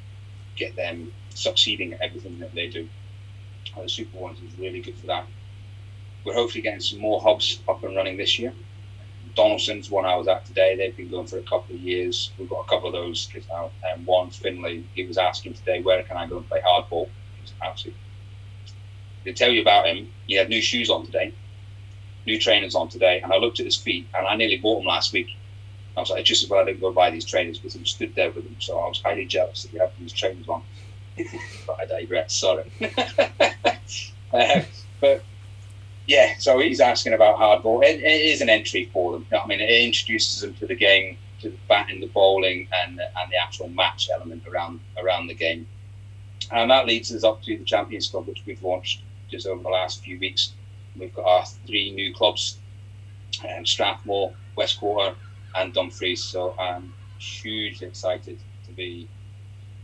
get 0.56 0.76
them 0.76 1.12
succeeding 1.30 1.92
at 1.92 2.00
everything 2.00 2.38
that 2.38 2.54
they 2.54 2.68
do. 2.68 2.88
And 3.74 3.84
The 3.84 3.88
Super 3.88 4.18
Ones 4.18 4.38
is 4.40 4.58
really 4.58 4.80
good 4.80 4.96
for 4.96 5.06
that 5.06 5.26
we're 6.24 6.34
hopefully 6.34 6.62
getting 6.62 6.80
some 6.80 7.00
more 7.00 7.20
hubs 7.20 7.60
up 7.68 7.82
and 7.84 7.96
running 7.96 8.16
this 8.16 8.38
year. 8.38 8.52
Donaldson's 9.34 9.90
one 9.90 10.04
I 10.04 10.14
was 10.14 10.28
at 10.28 10.44
today. 10.44 10.76
They've 10.76 10.96
been 10.96 11.10
going 11.10 11.26
for 11.26 11.38
a 11.38 11.42
couple 11.42 11.74
of 11.74 11.80
years. 11.80 12.32
We've 12.38 12.48
got 12.48 12.60
a 12.60 12.68
couple 12.68 12.88
of 12.88 12.92
those 12.92 13.28
kids 13.32 13.46
now. 13.48 13.70
Um, 13.92 14.04
one, 14.04 14.30
Finley, 14.30 14.84
he 14.94 15.06
was 15.06 15.16
asking 15.16 15.54
today, 15.54 15.80
where 15.80 16.02
can 16.02 16.16
I 16.16 16.26
go 16.26 16.38
and 16.38 16.48
play 16.48 16.60
hardball? 16.60 17.08
Absolutely. 17.62 17.98
They 19.24 19.32
tell 19.32 19.50
you 19.50 19.62
about 19.62 19.86
him. 19.86 20.08
He 20.26 20.34
had 20.34 20.48
new 20.48 20.60
shoes 20.60 20.90
on 20.90 21.06
today, 21.06 21.32
new 22.26 22.38
trainers 22.38 22.74
on 22.74 22.88
today, 22.88 23.20
and 23.20 23.32
I 23.32 23.36
looked 23.36 23.60
at 23.60 23.66
his 23.66 23.76
feet, 23.76 24.08
and 24.14 24.26
I 24.26 24.34
nearly 24.34 24.58
bought 24.58 24.78
them 24.78 24.86
last 24.86 25.12
week. 25.12 25.28
I 25.96 26.00
was 26.00 26.10
like, 26.10 26.24
just 26.24 26.42
as 26.42 26.50
well 26.50 26.60
I 26.60 26.64
didn't 26.64 26.80
go 26.80 26.92
buy 26.92 27.10
these 27.10 27.24
trainers 27.24 27.58
because 27.58 27.74
he 27.74 27.84
stood 27.84 28.14
there 28.14 28.30
with 28.30 28.44
them. 28.44 28.56
So 28.58 28.78
I 28.78 28.88
was 28.88 29.00
highly 29.02 29.26
jealous 29.26 29.62
that 29.62 29.70
he 29.70 29.78
had 29.78 29.90
these 29.98 30.12
trainers 30.12 30.48
on. 30.48 30.62
but 31.66 31.80
I 31.80 31.86
digress. 31.86 32.34
Sorry. 32.34 32.70
uh, 34.32 34.60
but 35.00 35.22
yeah, 36.06 36.34
so 36.38 36.58
he's 36.58 36.80
asking 36.80 37.12
about 37.12 37.38
hardball. 37.38 37.82
It, 37.84 38.00
it 38.00 38.20
is 38.22 38.40
an 38.40 38.48
entry 38.48 38.90
for 38.92 39.12
them. 39.12 39.26
I 39.32 39.46
mean, 39.46 39.60
it 39.60 39.70
introduces 39.70 40.40
them 40.40 40.54
to 40.54 40.66
the 40.66 40.74
game, 40.74 41.16
to 41.40 41.50
the 41.50 41.58
batting, 41.68 42.00
the 42.00 42.08
bowling, 42.08 42.68
and 42.82 43.00
and 43.00 43.30
the 43.30 43.36
actual 43.36 43.68
match 43.68 44.08
element 44.12 44.46
around 44.46 44.80
around 44.98 45.28
the 45.28 45.34
game. 45.34 45.66
And 46.50 46.70
that 46.70 46.86
leads 46.86 47.14
us 47.14 47.24
up 47.24 47.42
to 47.42 47.56
the 47.56 47.64
Champions 47.64 48.08
Club, 48.08 48.26
which 48.26 48.42
we've 48.46 48.62
launched 48.62 49.02
just 49.30 49.46
over 49.46 49.62
the 49.62 49.68
last 49.68 50.02
few 50.02 50.18
weeks. 50.18 50.54
We've 50.96 51.14
got 51.14 51.24
our 51.24 51.46
three 51.66 51.92
new 51.92 52.12
clubs: 52.12 52.58
um, 53.48 53.64
Strathmore, 53.64 54.34
Westquarter, 54.56 55.14
and 55.54 55.72
Dumfries. 55.72 56.24
So 56.24 56.54
I'm 56.58 56.92
hugely 57.18 57.86
excited 57.86 58.38
to 58.66 58.72
be 58.72 59.08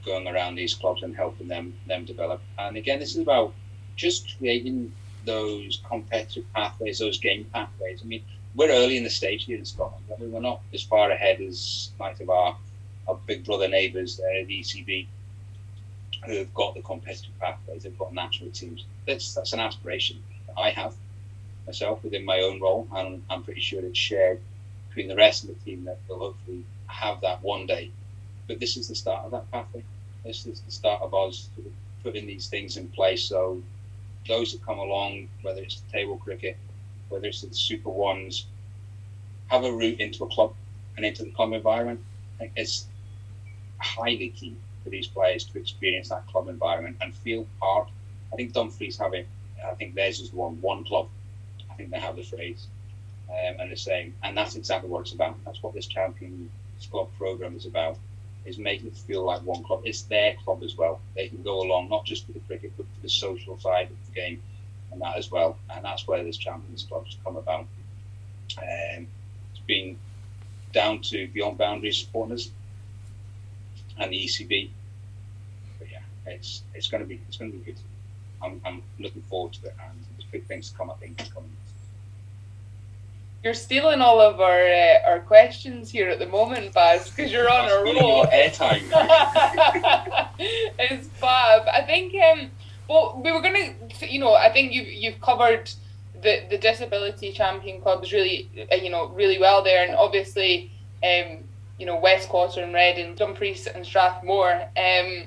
going 0.04 0.26
around 0.26 0.56
these 0.56 0.74
clubs 0.74 1.02
and 1.04 1.14
helping 1.14 1.46
them 1.46 1.74
them 1.86 2.04
develop. 2.04 2.42
And 2.58 2.76
again, 2.76 2.98
this 2.98 3.14
is 3.14 3.22
about 3.22 3.54
just 3.96 4.36
creating 4.38 4.92
those 5.28 5.82
competitive 5.86 6.44
pathways, 6.54 6.98
those 6.98 7.18
game 7.18 7.44
pathways. 7.52 8.00
I 8.02 8.06
mean, 8.06 8.22
we're 8.54 8.70
early 8.70 8.96
in 8.96 9.04
the 9.04 9.10
stage 9.10 9.44
here 9.44 9.58
in 9.58 9.64
Scotland. 9.66 10.04
I 10.10 10.18
mean, 10.18 10.32
we're 10.32 10.40
not 10.40 10.62
as 10.72 10.82
far 10.82 11.10
ahead 11.10 11.40
as 11.42 11.90
like 12.00 12.18
of 12.20 12.30
our, 12.30 12.56
our 13.06 13.18
big 13.26 13.44
brother 13.44 13.68
neighbours 13.68 14.16
there, 14.16 14.44
the 14.46 14.60
ECB, 14.60 15.06
who 16.24 16.36
have 16.36 16.54
got 16.54 16.74
the 16.74 16.80
competitive 16.80 17.38
pathways. 17.38 17.82
They've 17.82 17.98
got 17.98 18.14
national 18.14 18.50
teams. 18.50 18.86
That's 19.06 19.34
that's 19.34 19.52
an 19.52 19.60
aspiration 19.60 20.16
that 20.46 20.58
I 20.58 20.70
have 20.70 20.94
myself 21.66 22.02
within 22.02 22.24
my 22.24 22.40
own 22.40 22.58
role, 22.58 22.88
and 22.92 23.22
I'm 23.28 23.42
pretty 23.42 23.60
sure 23.60 23.84
it's 23.84 23.98
shared 23.98 24.40
between 24.88 25.08
the 25.08 25.16
rest 25.16 25.44
of 25.44 25.50
the 25.50 25.64
team 25.64 25.84
that 25.84 25.98
will 26.08 26.18
hopefully 26.18 26.64
have 26.86 27.20
that 27.20 27.42
one 27.42 27.66
day. 27.66 27.90
But 28.46 28.60
this 28.60 28.78
is 28.78 28.88
the 28.88 28.94
start 28.94 29.26
of 29.26 29.32
that 29.32 29.50
pathway. 29.50 29.84
This 30.24 30.46
is 30.46 30.62
the 30.62 30.72
start 30.72 31.02
of 31.02 31.12
us 31.12 31.50
putting 32.02 32.26
these 32.26 32.48
things 32.48 32.78
in 32.78 32.88
place 32.88 33.22
so 33.22 33.62
those 34.28 34.52
that 34.52 34.64
come 34.64 34.78
along, 34.78 35.28
whether 35.42 35.62
it's 35.62 35.80
the 35.80 35.90
table 35.92 36.18
cricket, 36.18 36.56
whether 37.08 37.26
it's 37.26 37.40
the 37.40 37.52
Super 37.54 37.90
Ones, 37.90 38.46
have 39.48 39.64
a 39.64 39.72
route 39.72 40.00
into 40.00 40.24
a 40.24 40.28
club 40.28 40.54
and 40.96 41.04
into 41.04 41.24
the 41.24 41.30
club 41.30 41.52
environment. 41.52 42.00
It's 42.56 42.86
highly 43.78 44.28
key 44.30 44.56
for 44.84 44.90
these 44.90 45.06
players 45.08 45.44
to 45.44 45.58
experience 45.58 46.10
that 46.10 46.26
club 46.26 46.48
environment 46.48 46.96
and 47.00 47.14
feel 47.14 47.46
part. 47.60 47.88
I 48.32 48.36
think 48.36 48.52
Dumfries 48.52 48.98
have 48.98 49.14
it. 49.14 49.26
I 49.66 49.74
think 49.74 49.94
theirs 49.94 50.20
is 50.20 50.30
the 50.30 50.36
one 50.36 50.60
one 50.60 50.84
club. 50.84 51.08
I 51.70 51.74
think 51.74 51.90
they 51.90 51.98
have 51.98 52.16
the 52.16 52.22
phrase 52.22 52.66
um, 53.28 53.56
and 53.60 53.72
the 53.72 53.76
same, 53.76 54.14
and 54.22 54.36
that's 54.36 54.56
exactly 54.56 54.88
what 54.88 55.00
it's 55.00 55.12
about. 55.12 55.36
That's 55.44 55.62
what 55.62 55.74
this 55.74 55.86
Champions 55.86 56.50
Club 56.90 57.08
program 57.18 57.56
is 57.56 57.66
about 57.66 57.96
is 58.44 58.58
making 58.58 58.86
it 58.88 58.96
feel 58.96 59.24
like 59.24 59.42
one 59.42 59.62
club. 59.62 59.82
It's 59.84 60.02
their 60.02 60.34
club 60.44 60.62
as 60.62 60.76
well. 60.76 61.00
They 61.14 61.28
can 61.28 61.42
go 61.42 61.60
along 61.62 61.88
not 61.90 62.04
just 62.04 62.26
for 62.26 62.32
the 62.32 62.40
cricket, 62.40 62.72
but 62.76 62.86
for 62.86 63.02
the 63.02 63.08
social 63.08 63.58
side 63.58 63.90
of 63.90 63.96
the 64.06 64.20
game 64.20 64.42
and 64.92 65.00
that 65.00 65.16
as 65.16 65.30
well. 65.30 65.58
And 65.70 65.84
that's 65.84 66.06
where 66.06 66.22
this 66.24 66.36
Champions 66.36 66.84
Club 66.84 67.04
has 67.04 67.16
come 67.24 67.36
about. 67.36 67.66
Um, 68.58 69.06
it's 69.50 69.60
been 69.66 69.98
down 70.72 71.00
to 71.02 71.28
Beyond 71.28 71.58
Boundaries 71.58 71.98
supporters 71.98 72.50
and 73.98 74.12
the 74.12 74.24
ECB. 74.24 74.70
But 75.78 75.90
yeah, 75.90 76.00
it's 76.26 76.62
it's 76.74 76.88
going 76.88 77.02
to 77.02 77.08
be 77.08 77.20
it's 77.28 77.36
going 77.36 77.52
to 77.52 77.58
be 77.58 77.64
good. 77.64 77.80
I'm, 78.42 78.60
I'm 78.64 78.82
looking 78.98 79.22
forward 79.22 79.52
to 79.54 79.66
it, 79.66 79.74
and 79.84 79.98
there's 80.16 80.30
big 80.30 80.46
things 80.46 80.70
to 80.70 80.78
come. 80.78 80.90
I 80.90 80.94
think 80.94 81.18
coming 81.34 81.50
you're 83.44 83.54
stealing 83.54 84.00
all 84.00 84.20
of 84.20 84.40
our 84.40 84.60
uh, 84.60 85.10
our 85.10 85.20
questions 85.20 85.90
here 85.90 86.08
at 86.08 86.18
the 86.18 86.26
moment, 86.26 86.72
Baz, 86.72 87.10
because 87.10 87.32
you're 87.32 87.50
on 87.50 87.70
a 87.70 87.84
roll. 87.84 88.26
Airtime. 88.26 88.82
it's 90.38 91.06
fab. 91.08 91.62
I 91.72 91.82
think. 91.86 92.14
Um, 92.14 92.50
well, 92.88 93.20
we 93.22 93.32
were 93.32 93.42
gonna, 93.42 93.74
you 94.00 94.18
know, 94.18 94.34
I 94.34 94.50
think 94.52 94.72
you've 94.72 94.88
you've 94.88 95.20
covered 95.20 95.70
the 96.20 96.44
the 96.50 96.58
disability 96.58 97.32
champion 97.32 97.80
clubs 97.80 98.12
really, 98.12 98.50
uh, 98.72 98.76
you 98.76 98.90
know, 98.90 99.08
really 99.08 99.38
well 99.38 99.62
there, 99.62 99.86
and 99.86 99.94
obviously, 99.94 100.72
um, 101.04 101.44
you 101.78 101.86
know, 101.86 102.00
Westquarter 102.00 102.62
and 102.62 102.74
Redding, 102.74 103.14
Dumfries 103.14 103.66
and 103.68 103.86
Strathmore. 103.86 104.68
Um, 104.76 105.24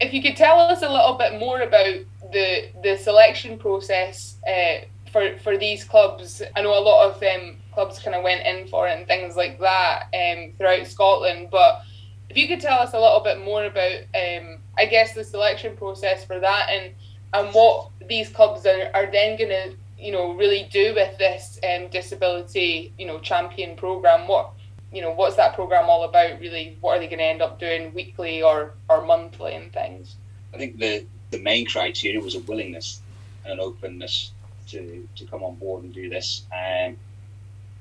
if 0.00 0.12
you 0.12 0.20
could 0.20 0.36
tell 0.36 0.58
us 0.58 0.82
a 0.82 0.88
little 0.88 1.14
bit 1.14 1.38
more 1.38 1.60
about 1.60 1.96
the 2.32 2.68
the 2.82 2.96
selection 2.96 3.56
process. 3.56 4.36
Uh, 4.46 4.86
for 5.16 5.38
for 5.38 5.56
these 5.56 5.84
clubs. 5.84 6.42
I 6.54 6.62
know 6.62 6.78
a 6.78 6.80
lot 6.80 7.10
of 7.10 7.22
um, 7.22 7.56
clubs 7.72 7.98
kind 7.98 8.14
of 8.14 8.22
went 8.22 8.46
in 8.46 8.68
for 8.68 8.86
it 8.86 8.98
and 8.98 9.06
things 9.06 9.36
like 9.36 9.58
that 9.60 10.08
um, 10.12 10.52
throughout 10.58 10.86
Scotland. 10.86 11.48
But 11.50 11.82
if 12.28 12.36
you 12.36 12.46
could 12.46 12.60
tell 12.60 12.80
us 12.80 12.92
a 12.92 13.00
little 13.00 13.20
bit 13.20 13.42
more 13.42 13.64
about, 13.64 14.00
um, 14.14 14.58
I 14.76 14.84
guess, 14.84 15.14
the 15.14 15.24
selection 15.24 15.76
process 15.76 16.24
for 16.24 16.38
that 16.38 16.68
and 16.70 16.94
and 17.32 17.54
what 17.54 17.90
these 18.08 18.28
clubs 18.28 18.66
are, 18.66 18.90
are 18.94 19.10
then 19.10 19.36
going 19.36 19.50
to, 19.50 19.74
you 19.98 20.12
know, 20.12 20.32
really 20.32 20.68
do 20.70 20.94
with 20.94 21.16
this 21.18 21.58
um, 21.64 21.88
disability, 21.88 22.92
you 22.98 23.06
know, 23.06 23.18
champion 23.18 23.76
program. 23.76 24.28
What 24.28 24.50
you 24.92 25.02
know, 25.02 25.12
what's 25.12 25.36
that 25.36 25.54
program 25.54 25.86
all 25.88 26.04
about? 26.04 26.40
Really, 26.40 26.76
what 26.80 26.96
are 26.96 27.00
they 27.00 27.06
going 27.06 27.18
to 27.18 27.24
end 27.24 27.42
up 27.42 27.58
doing 27.58 27.94
weekly 27.94 28.42
or 28.42 28.74
or 28.90 29.04
monthly 29.04 29.54
and 29.54 29.72
things? 29.72 30.16
I 30.52 30.58
think 30.58 30.78
the 30.78 31.06
the 31.30 31.38
main 31.38 31.64
criteria 31.64 32.20
was 32.20 32.34
a 32.34 32.40
willingness 32.40 33.00
and 33.44 33.54
an 33.54 33.60
openness 33.60 34.32
to, 34.68 35.08
to 35.16 35.24
come 35.26 35.42
on 35.42 35.56
board 35.56 35.84
and 35.84 35.94
do 35.94 36.08
this. 36.08 36.42
Um, 36.52 36.96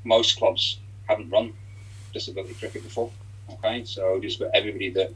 most 0.03 0.37
clubs 0.37 0.79
haven't 1.07 1.29
run 1.29 1.53
disability 2.13 2.53
cricket 2.53 2.83
before. 2.83 3.11
Okay, 3.51 3.83
so 3.85 4.19
just 4.19 4.37
for 4.37 4.49
everybody 4.53 4.89
that 4.91 5.13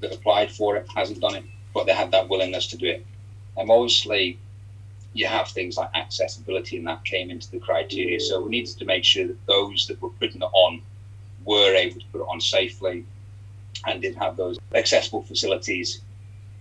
that 0.00 0.12
applied 0.12 0.50
for 0.50 0.76
it 0.76 0.86
hasn't 0.94 1.20
done 1.20 1.34
it, 1.34 1.44
but 1.72 1.86
they 1.86 1.94
had 1.94 2.10
that 2.10 2.28
willingness 2.28 2.66
to 2.68 2.76
do 2.76 2.86
it. 2.86 3.06
And 3.56 3.70
obviously, 3.70 4.38
you 5.14 5.26
have 5.26 5.48
things 5.48 5.78
like 5.78 5.90
accessibility, 5.94 6.76
and 6.76 6.86
that 6.86 7.04
came 7.04 7.30
into 7.30 7.50
the 7.50 7.58
criteria. 7.58 8.20
So 8.20 8.42
we 8.42 8.50
needed 8.50 8.78
to 8.78 8.84
make 8.84 9.04
sure 9.04 9.26
that 9.26 9.46
those 9.46 9.86
that 9.86 10.00
were 10.02 10.10
putting 10.10 10.42
it 10.42 10.50
on 10.52 10.82
were 11.44 11.74
able 11.74 12.00
to 12.00 12.06
put 12.12 12.20
it 12.20 12.26
on 12.28 12.40
safely 12.40 13.04
and 13.86 14.02
did 14.02 14.16
have 14.16 14.36
those 14.36 14.58
accessible 14.74 15.22
facilities 15.22 16.02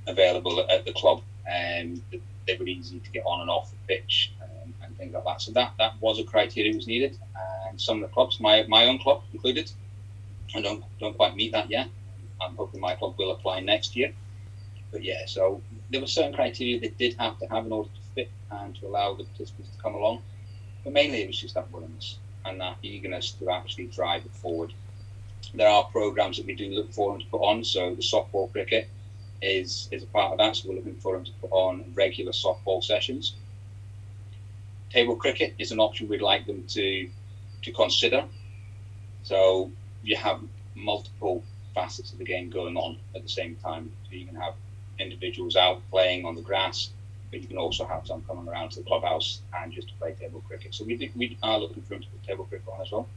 available 0.08 0.66
at 0.70 0.86
the 0.86 0.94
club. 0.94 1.22
And 1.46 2.02
they 2.48 2.56
were 2.58 2.68
easy 2.68 3.00
to 3.00 3.12
get 3.12 3.24
on 3.26 3.42
and 3.42 3.50
off 3.50 3.72
the 3.72 3.78
pitch 3.88 4.34
um, 4.42 4.74
and 4.84 4.98
things 4.98 5.14
like 5.14 5.24
that. 5.24 5.42
So 5.42 5.52
that, 5.54 5.74
that 5.78 5.94
was 6.00 6.20
a 6.20 6.24
criteria 6.24 6.72
that 6.72 6.78
was 6.78 6.88
needed. 6.88 7.18
And 7.68 7.80
some 7.80 7.98
of 7.98 8.10
the 8.10 8.14
clubs, 8.14 8.40
my, 8.40 8.66
my 8.68 8.86
own 8.86 9.00
club 9.00 9.24
included, 9.34 9.72
I 10.56 10.62
don't 10.62 10.84
don't 11.00 11.16
quite 11.16 11.36
meet 11.36 11.52
that 11.52 11.70
yet. 11.70 11.88
I'm 12.42 12.56
hoping 12.56 12.80
my 12.82 12.96
club 12.96 13.16
will 13.18 13.32
apply 13.32 13.60
next 13.62 13.96
year. 13.96 14.14
But 14.92 15.04
yeah, 15.04 15.26
so 15.26 15.62
there 15.90 16.02
were 16.02 16.08
certain 16.08 16.34
criteria 16.34 16.80
they 16.80 16.90
did 16.90 17.16
have 17.20 17.38
to 17.40 17.46
have 17.48 17.66
in 17.66 17.72
order 17.72 17.90
to 17.90 18.02
fit 18.14 18.32
and 18.52 18.76
to 18.76 18.88
allow 18.88 19.14
the 19.16 19.26
participants 19.26 19.72
to 19.76 19.82
come 19.82 19.96
along. 19.96 20.22
But 20.84 20.94
mainly 20.94 21.22
it 21.24 21.28
was 21.28 21.40
just 21.40 21.56
that 21.56 21.72
willingness 21.72 22.20
and 22.46 22.62
that 22.62 22.78
eagerness 22.84 23.32
to 23.34 23.50
actually 23.50 23.88
drive 23.88 24.26
it 24.26 24.34
forward. 24.36 24.74
There 25.54 25.68
are 25.68 25.84
programs 25.86 26.38
that 26.38 26.46
we 26.46 26.56
do 26.56 26.70
look 26.70 26.94
for 26.94 27.12
them 27.12 27.22
to 27.22 27.28
put 27.28 27.42
on. 27.42 27.64
So 27.64 27.96
the 27.96 28.02
softball 28.02 28.52
cricket, 28.52 28.88
is 29.42 29.88
is 29.92 30.04
a 30.04 30.08
part 30.08 30.32
of 30.32 30.38
that. 30.40 30.56
So 30.56 30.70
we're 30.70 30.76
looking 30.76 30.96
for 30.96 31.14
them 31.14 31.26
to 31.26 31.32
put 31.42 31.52
on 31.52 31.92
regular 31.94 32.32
softball 32.32 32.84
sessions. 32.84 33.36
Table 34.90 35.16
cricket 35.16 35.56
is 35.58 35.72
an 35.72 35.80
option 35.80 36.08
we'd 36.08 36.22
like 36.22 36.46
them 36.46 36.64
to 36.70 37.10
to 37.64 37.72
consider. 37.72 38.26
So 39.24 39.72
you 40.04 40.16
have 40.16 40.40
multiple 40.76 41.44
facets 41.74 42.12
of 42.12 42.20
the 42.20 42.26
game 42.26 42.50
going 42.50 42.78
on 42.78 42.98
at 43.16 43.24
the 43.24 43.30
same 43.30 43.56
time. 43.56 43.92
So 44.06 44.16
you 44.16 44.26
can 44.26 44.36
have 44.36 44.54
individuals 45.00 45.56
out 45.56 45.82
playing 45.92 46.26
on 46.26 46.36
the 46.36 46.42
grass, 46.42 46.92
but 47.32 47.42
you 47.42 47.48
can 47.48 47.58
also 47.58 47.86
have 47.86 48.08
some 48.08 48.22
coming 48.24 48.48
around 48.48 48.70
to 48.72 48.80
the 48.80 48.86
clubhouse 48.86 49.42
and 49.58 49.74
just 49.74 49.90
to 49.90 49.94
play 49.96 50.14
table 50.14 50.44
cricket. 50.48 50.74
So 50.74 50.86
we, 50.86 51.12
we 51.16 51.38
are 51.44 51.60
looking 51.60 51.82
for 51.84 51.90
them 51.90 52.04
to 52.04 52.08
put 52.08 52.24
table 52.24 52.46
cricket 52.46 52.68
on 52.72 52.82
as 52.82 52.92
well, 52.92 53.08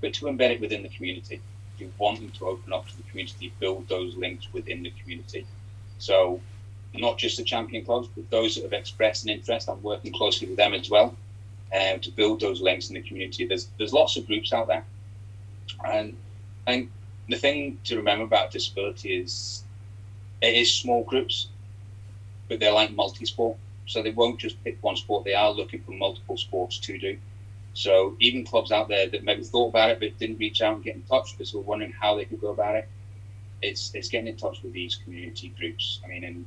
but 0.00 0.12
to 0.14 0.26
embed 0.26 0.50
it 0.50 0.60
within 0.60 0.82
the 0.82 0.88
community 0.90 1.40
you 1.80 1.92
want 1.98 2.20
them 2.20 2.30
to 2.30 2.46
open 2.46 2.72
up 2.72 2.86
to 2.88 2.96
the 2.96 3.02
community, 3.04 3.52
build 3.60 3.88
those 3.88 4.16
links 4.16 4.48
within 4.52 4.82
the 4.82 4.92
community. 5.02 5.46
So, 5.98 6.40
not 6.94 7.18
just 7.18 7.36
the 7.36 7.44
champion 7.44 7.84
clubs, 7.84 8.08
but 8.14 8.30
those 8.30 8.54
that 8.54 8.64
have 8.64 8.72
expressed 8.72 9.24
an 9.24 9.30
interest. 9.30 9.68
I'm 9.68 9.82
working 9.82 10.12
closely 10.12 10.48
with 10.48 10.56
them 10.56 10.74
as 10.74 10.90
well 10.90 11.16
uh, 11.72 11.98
to 11.98 12.10
build 12.10 12.40
those 12.40 12.60
links 12.60 12.88
in 12.88 12.94
the 12.94 13.02
community. 13.02 13.46
There's 13.46 13.68
there's 13.78 13.92
lots 13.92 14.16
of 14.16 14.26
groups 14.26 14.52
out 14.52 14.66
there, 14.66 14.84
and 15.84 16.16
and 16.66 16.88
the 17.28 17.36
thing 17.36 17.78
to 17.84 17.96
remember 17.96 18.24
about 18.24 18.50
disability 18.50 19.16
is 19.16 19.64
it 20.40 20.54
is 20.54 20.72
small 20.72 21.04
groups, 21.04 21.48
but 22.48 22.60
they're 22.60 22.72
like 22.72 22.92
multi-sport. 22.92 23.56
So 23.86 24.02
they 24.02 24.10
won't 24.10 24.38
just 24.38 24.62
pick 24.64 24.78
one 24.82 24.96
sport. 24.96 25.24
They 25.24 25.34
are 25.34 25.50
looking 25.50 25.80
for 25.80 25.92
multiple 25.92 26.36
sports 26.36 26.78
to 26.80 26.98
do. 26.98 27.18
So 27.78 28.16
even 28.18 28.44
clubs 28.44 28.72
out 28.72 28.88
there 28.88 29.06
that 29.06 29.22
maybe 29.22 29.44
thought 29.44 29.68
about 29.68 29.90
it 29.90 30.00
but 30.00 30.18
didn't 30.18 30.38
reach 30.38 30.62
out 30.62 30.74
and 30.74 30.82
get 30.82 30.96
in 30.96 31.02
touch 31.02 31.38
because 31.38 31.54
were 31.54 31.60
wondering 31.60 31.92
how 31.92 32.16
they 32.16 32.24
could 32.24 32.40
go 32.40 32.50
about 32.50 32.74
it, 32.74 32.88
it's 33.62 33.92
it's 33.94 34.08
getting 34.08 34.26
in 34.26 34.36
touch 34.36 34.60
with 34.64 34.72
these 34.72 34.96
community 34.96 35.54
groups. 35.56 36.00
I 36.04 36.08
mean, 36.08 36.24
in 36.24 36.44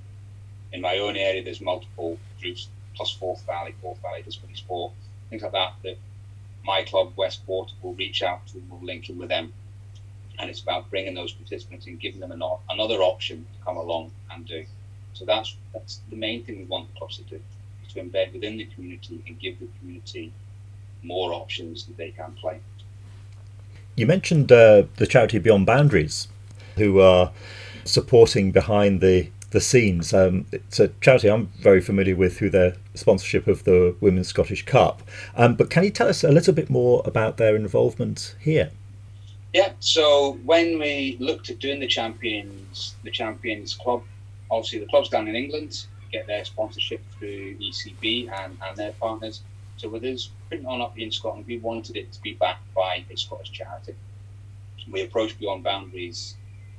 in 0.73 0.81
my 0.81 0.97
own 0.97 1.15
area, 1.15 1.41
there's 1.41 1.61
multiple 1.61 2.17
groups 2.41 2.67
plus 2.95 3.11
Forth 3.11 3.45
Valley, 3.45 3.73
Forth 3.81 4.01
Valley 4.01 4.23
Disability 4.23 4.57
Sport, 4.57 4.91
things 5.29 5.41
like 5.41 5.53
that. 5.53 5.75
That 5.83 5.97
my 6.65 6.83
club 6.83 7.13
Westport 7.15 7.71
will 7.81 7.93
reach 7.93 8.23
out 8.23 8.45
to, 8.47 8.61
will 8.69 8.83
link 8.83 9.09
in 9.09 9.17
with 9.17 9.29
them, 9.29 9.53
and 10.37 10.49
it's 10.49 10.59
about 10.59 10.89
bringing 10.89 11.13
those 11.13 11.31
participants 11.31 11.87
and 11.87 11.97
giving 11.97 12.19
them 12.19 12.33
an, 12.33 12.43
another 12.69 13.01
option 13.03 13.45
to 13.53 13.65
come 13.65 13.77
along 13.77 14.11
and 14.31 14.45
do. 14.45 14.65
So 15.13 15.23
that's 15.23 15.55
that's 15.73 16.01
the 16.09 16.17
main 16.17 16.43
thing 16.43 16.57
we 16.57 16.65
want 16.65 16.93
the 16.93 16.99
clubs 16.99 17.15
to 17.19 17.23
do, 17.23 17.39
is 17.87 17.93
to 17.93 18.03
embed 18.03 18.33
within 18.33 18.57
the 18.57 18.65
community 18.65 19.23
and 19.25 19.39
give 19.39 19.59
the 19.61 19.69
community 19.79 20.33
more 21.03 21.33
options 21.33 21.85
that 21.85 21.97
they 21.97 22.11
can 22.11 22.33
play. 22.33 22.59
You 23.95 24.07
mentioned 24.07 24.51
uh, 24.51 24.83
the 24.97 25.07
charity 25.07 25.39
Beyond 25.39 25.65
Boundaries, 25.65 26.27
who 26.75 26.99
are 26.99 27.31
supporting 27.83 28.51
behind 28.51 29.01
the 29.01 29.29
the 29.51 29.61
scenes. 29.61 30.13
Um, 30.13 30.45
it's 30.51 30.79
a 30.79 30.87
charity 31.01 31.29
I'm 31.29 31.47
very 31.59 31.81
familiar 31.81 32.15
with 32.15 32.37
through 32.37 32.51
their 32.51 32.75
sponsorship 32.95 33.47
of 33.47 33.65
the 33.65 33.95
Women's 33.99 34.29
Scottish 34.29 34.65
Cup. 34.65 35.03
Um, 35.35 35.55
but 35.55 35.69
can 35.69 35.83
you 35.83 35.91
tell 35.91 36.07
us 36.07 36.23
a 36.23 36.31
little 36.31 36.53
bit 36.53 36.69
more 36.69 37.01
about 37.05 37.35
their 37.35 37.55
involvement 37.55 38.35
here? 38.39 38.71
Yeah, 39.53 39.73
so 39.81 40.39
when 40.45 40.79
we 40.79 41.17
looked 41.19 41.49
at 41.49 41.59
doing 41.59 41.81
the 41.81 41.87
champions, 41.87 42.95
the 43.03 43.11
champions 43.11 43.75
club, 43.75 44.03
obviously 44.49 44.79
the 44.79 44.85
clubs 44.85 45.09
down 45.09 45.27
in 45.27 45.35
England 45.35 45.85
get 46.11 46.27
their 46.27 46.43
sponsorship 46.45 47.01
through 47.17 47.55
ECB 47.55 48.29
and, 48.31 48.57
and 48.61 48.77
their 48.77 48.91
partners. 48.93 49.41
So 49.81 49.89
with 49.89 50.03
us 50.03 50.29
printing 50.47 50.67
on 50.67 50.79
up 50.79 50.99
in 50.99 51.09
Scotland, 51.09 51.47
we 51.47 51.57
wanted 51.57 51.97
it 51.97 52.11
to 52.11 52.21
be 52.21 52.33
backed 52.33 52.71
by 52.75 53.03
a 53.09 53.17
Scottish 53.17 53.51
charity. 53.51 53.95
We 54.91 55.01
approached 55.01 55.39
Beyond 55.39 55.63
Boundaries 55.63 56.35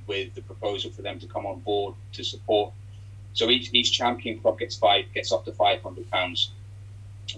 with 0.07 0.33
the 0.37 0.43
proposal 0.43 0.93
for 0.93 1.03
them 1.03 1.19
to 1.19 1.27
come 1.27 1.45
on 1.45 1.59
board 1.59 1.97
to 2.13 2.23
support. 2.23 2.73
So 3.33 3.51
each, 3.51 3.75
each 3.75 3.91
champion 3.91 4.39
club 4.39 4.61
gets 4.61 4.77
five 4.77 5.07
gets 5.13 5.33
up 5.33 5.45
to 5.47 5.53
five 5.53 5.83
hundred 5.83 6.09
pounds 6.13 6.53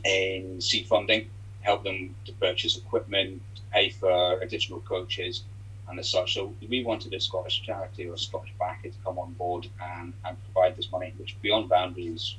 in 0.05 0.61
seed 0.61 0.87
funding, 0.87 1.31
help 1.63 1.83
them 1.83 2.15
to 2.27 2.33
purchase 2.35 2.77
equipment, 2.77 3.41
pay 3.73 3.89
for 3.89 4.39
additional 4.43 4.81
coaches, 4.81 5.45
and 5.89 5.99
as 5.99 6.11
such. 6.11 6.35
So 6.35 6.53
we 6.69 6.85
wanted 6.85 7.15
a 7.15 7.21
Scottish 7.21 7.63
charity 7.63 8.07
or 8.07 8.13
a 8.13 8.19
Scottish 8.19 8.53
backer 8.61 8.91
to 8.91 8.99
come 9.03 9.19
on 9.19 9.33
board 9.33 9.67
and, 9.83 10.13
and 10.27 10.37
provide 10.45 10.77
this 10.77 10.93
money, 10.93 11.15
which 11.17 11.41
Beyond 11.41 11.71
Boundaries 11.71 12.37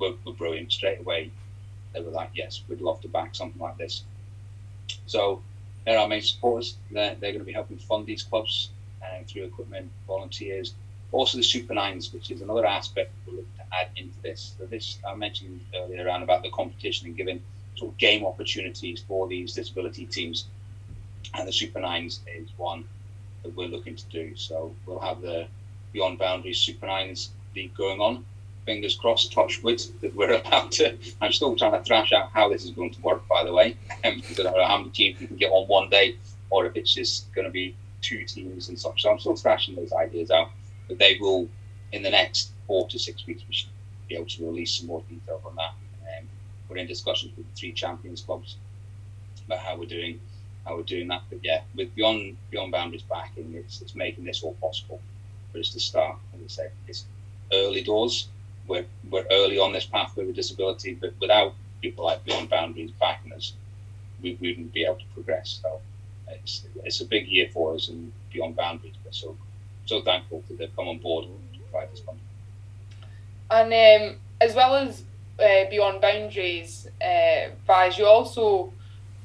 were, 0.00 0.14
were 0.24 0.32
brilliant 0.32 0.72
straight 0.72 1.00
away 1.00 1.30
they 1.92 2.00
were 2.00 2.10
like, 2.10 2.30
yes, 2.34 2.62
we'd 2.68 2.80
love 2.80 3.00
to 3.02 3.08
back 3.08 3.34
something 3.34 3.60
like 3.60 3.76
this. 3.78 4.04
So 5.06 5.42
they're 5.84 5.98
our 5.98 6.08
main 6.08 6.22
supporters. 6.22 6.76
They're, 6.90 7.14
they're 7.14 7.32
going 7.32 7.40
to 7.40 7.44
be 7.44 7.52
helping 7.52 7.78
fund 7.78 8.06
these 8.06 8.22
clubs 8.22 8.70
uh, 9.02 9.22
through 9.26 9.44
equipment, 9.44 9.90
volunteers. 10.06 10.74
Also 11.12 11.38
the 11.38 11.44
Super 11.44 11.74
Nines, 11.74 12.12
which 12.12 12.30
is 12.30 12.42
another 12.42 12.66
aspect 12.66 13.12
we're 13.26 13.36
looking 13.36 13.48
to 13.56 13.64
add 13.74 13.88
into 13.96 14.20
this. 14.22 14.54
So 14.58 14.66
this 14.66 14.98
I 15.06 15.14
mentioned 15.14 15.60
earlier 15.74 16.04
around 16.04 16.22
about 16.22 16.42
the 16.42 16.50
competition 16.50 17.08
and 17.08 17.16
giving 17.16 17.40
sort 17.76 17.92
of 17.92 17.98
game 17.98 18.26
opportunities 18.26 19.02
for 19.06 19.26
these 19.28 19.54
disability 19.54 20.04
teams. 20.04 20.46
And 21.34 21.48
the 21.48 21.52
Super 21.52 21.80
Nines 21.80 22.20
is 22.26 22.48
one 22.56 22.84
that 23.42 23.56
we're 23.56 23.68
looking 23.68 23.96
to 23.96 24.04
do. 24.06 24.36
So 24.36 24.74
we'll 24.84 24.98
have 24.98 25.22
the 25.22 25.46
Beyond 25.92 26.18
Boundaries 26.18 26.58
Super 26.58 26.86
Nines 26.86 27.30
league 27.54 27.74
going 27.74 28.00
on 28.00 28.24
fingers 28.68 28.96
crossed, 28.96 29.32
touch 29.32 29.62
wood, 29.62 29.82
that 30.02 30.14
we're 30.14 30.34
about 30.34 30.70
to. 30.72 30.94
I'm 31.22 31.32
still 31.32 31.56
trying 31.56 31.72
to 31.72 31.82
thrash 31.82 32.12
out 32.12 32.28
how 32.34 32.50
this 32.50 32.66
is 32.66 32.72
going 32.72 32.92
to 32.92 33.00
work, 33.00 33.26
by 33.26 33.42
the 33.42 33.52
way, 33.52 33.78
um, 34.04 34.22
I 34.30 34.34
don't 34.34 34.54
know 34.54 34.66
how 34.66 34.76
many 34.76 34.90
teams 34.90 35.18
we 35.18 35.26
can 35.26 35.36
get 35.36 35.50
on 35.50 35.66
one 35.68 35.88
day, 35.88 36.16
or 36.50 36.66
if 36.66 36.76
it's 36.76 36.92
just 36.92 37.32
going 37.34 37.46
to 37.46 37.50
be 37.50 37.74
two 38.02 38.24
teams 38.24 38.68
and 38.68 38.78
such. 38.78 39.00
So 39.02 39.10
I'm 39.10 39.18
still 39.18 39.36
thrashing 39.36 39.74
those 39.74 39.94
ideas 39.94 40.30
out, 40.30 40.50
but 40.86 40.98
they 40.98 41.16
will, 41.18 41.48
in 41.92 42.02
the 42.02 42.10
next 42.10 42.50
four 42.66 42.86
to 42.88 42.98
six 42.98 43.26
weeks, 43.26 43.42
we 43.48 43.54
should 43.54 43.70
be 44.06 44.16
able 44.16 44.26
to 44.26 44.44
release 44.44 44.74
some 44.74 44.86
more 44.86 45.02
detail 45.08 45.40
on 45.46 45.56
that. 45.56 45.72
Um, 46.18 46.28
we're 46.68 46.76
in 46.76 46.86
discussions 46.86 47.32
with 47.38 47.46
the 47.46 47.58
three 47.58 47.72
champions 47.72 48.20
clubs 48.20 48.56
about 49.46 49.60
how 49.60 49.78
we're 49.78 49.86
doing 49.86 50.20
how 50.66 50.76
we're 50.76 50.82
doing 50.82 51.08
that. 51.08 51.22
But 51.30 51.38
yeah, 51.42 51.62
with 51.74 51.94
beyond 51.94 52.36
beyond 52.50 52.72
boundaries 52.72 53.02
backing, 53.02 53.54
it's 53.54 53.80
it's 53.80 53.94
making 53.94 54.24
this 54.24 54.42
all 54.42 54.56
possible 54.60 55.00
for 55.52 55.58
us 55.58 55.70
to 55.70 55.80
start. 55.80 56.18
As 56.34 56.40
I 56.44 56.64
say, 56.64 56.70
it's 56.86 57.06
early 57.50 57.82
doors, 57.82 58.28
we're, 58.68 58.84
we're 59.10 59.24
early 59.30 59.58
on 59.58 59.72
this 59.72 59.86
pathway 59.86 60.26
with 60.26 60.36
disability, 60.36 60.94
but 60.94 61.14
without 61.20 61.54
people 61.80 62.04
like 62.04 62.24
Beyond 62.24 62.50
Boundaries 62.50 62.90
backing 62.92 63.32
us, 63.32 63.54
we, 64.22 64.36
wouldn't 64.40 64.72
be 64.72 64.84
able 64.84 64.96
to 64.96 65.04
progress. 65.14 65.60
So 65.62 65.80
it's, 66.28 66.66
it's 66.84 67.00
a 67.00 67.06
big 67.06 67.28
year 67.28 67.48
for 67.52 67.74
us 67.74 67.88
and 67.88 68.12
Beyond 68.32 68.56
Boundaries, 68.56 68.94
but 69.02 69.14
so 69.14 69.36
so 69.88 70.02
thankful 70.02 70.44
that 70.48 70.58
they've 70.58 70.76
come 70.76 70.88
on 70.88 70.98
board 70.98 71.24
to 71.24 71.60
provide 71.60 71.90
this 71.90 72.00
funding. 72.00 72.22
And 73.50 74.12
um, 74.12 74.18
as 74.40 74.54
well 74.54 74.76
as 74.76 75.02
uh, 75.40 75.70
Beyond 75.70 76.00
Boundaries, 76.00 76.86
uh, 77.00 77.50
Baz, 77.66 77.96
you 77.96 78.06
also 78.06 78.72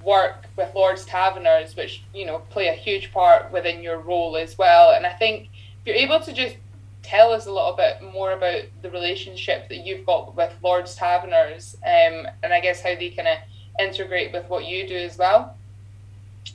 work 0.04 0.46
with 0.56 0.74
Lords 0.74 1.06
Taverners, 1.06 1.76
which 1.76 2.04
you 2.14 2.26
know 2.26 2.40
play 2.50 2.70
a 2.70 2.74
huge 2.74 3.12
part 3.12 3.52
within 3.52 3.84
your 3.84 4.00
role 4.00 4.38
as 4.38 4.58
well. 4.58 4.94
And 4.94 5.06
I 5.06 5.14
think 5.14 5.50
if 5.82 5.88
you're 5.88 5.96
able 5.96 6.22
to 6.22 6.32
just 6.32 6.56
tell 7.04 7.32
us 7.32 7.46
a 7.46 7.52
little 7.52 7.76
bit 7.76 8.02
more 8.14 8.32
about 8.32 8.64
the 8.82 8.90
relationship 8.90 9.70
that 9.70 9.86
you've 9.86 10.06
got 10.06 10.36
with 10.36 10.54
Lord's 10.64 10.96
Taverners 10.96 11.76
um, 11.86 12.28
and 12.42 12.54
I 12.54 12.62
guess 12.62 12.82
how 12.82 12.96
they 12.96 13.10
kind 13.10 13.28
of 13.28 13.38
integrate 13.80 14.32
with 14.32 14.48
what 14.50 14.66
you 14.66 14.88
do 14.88 14.96
as 14.96 15.18
well. 15.18 15.56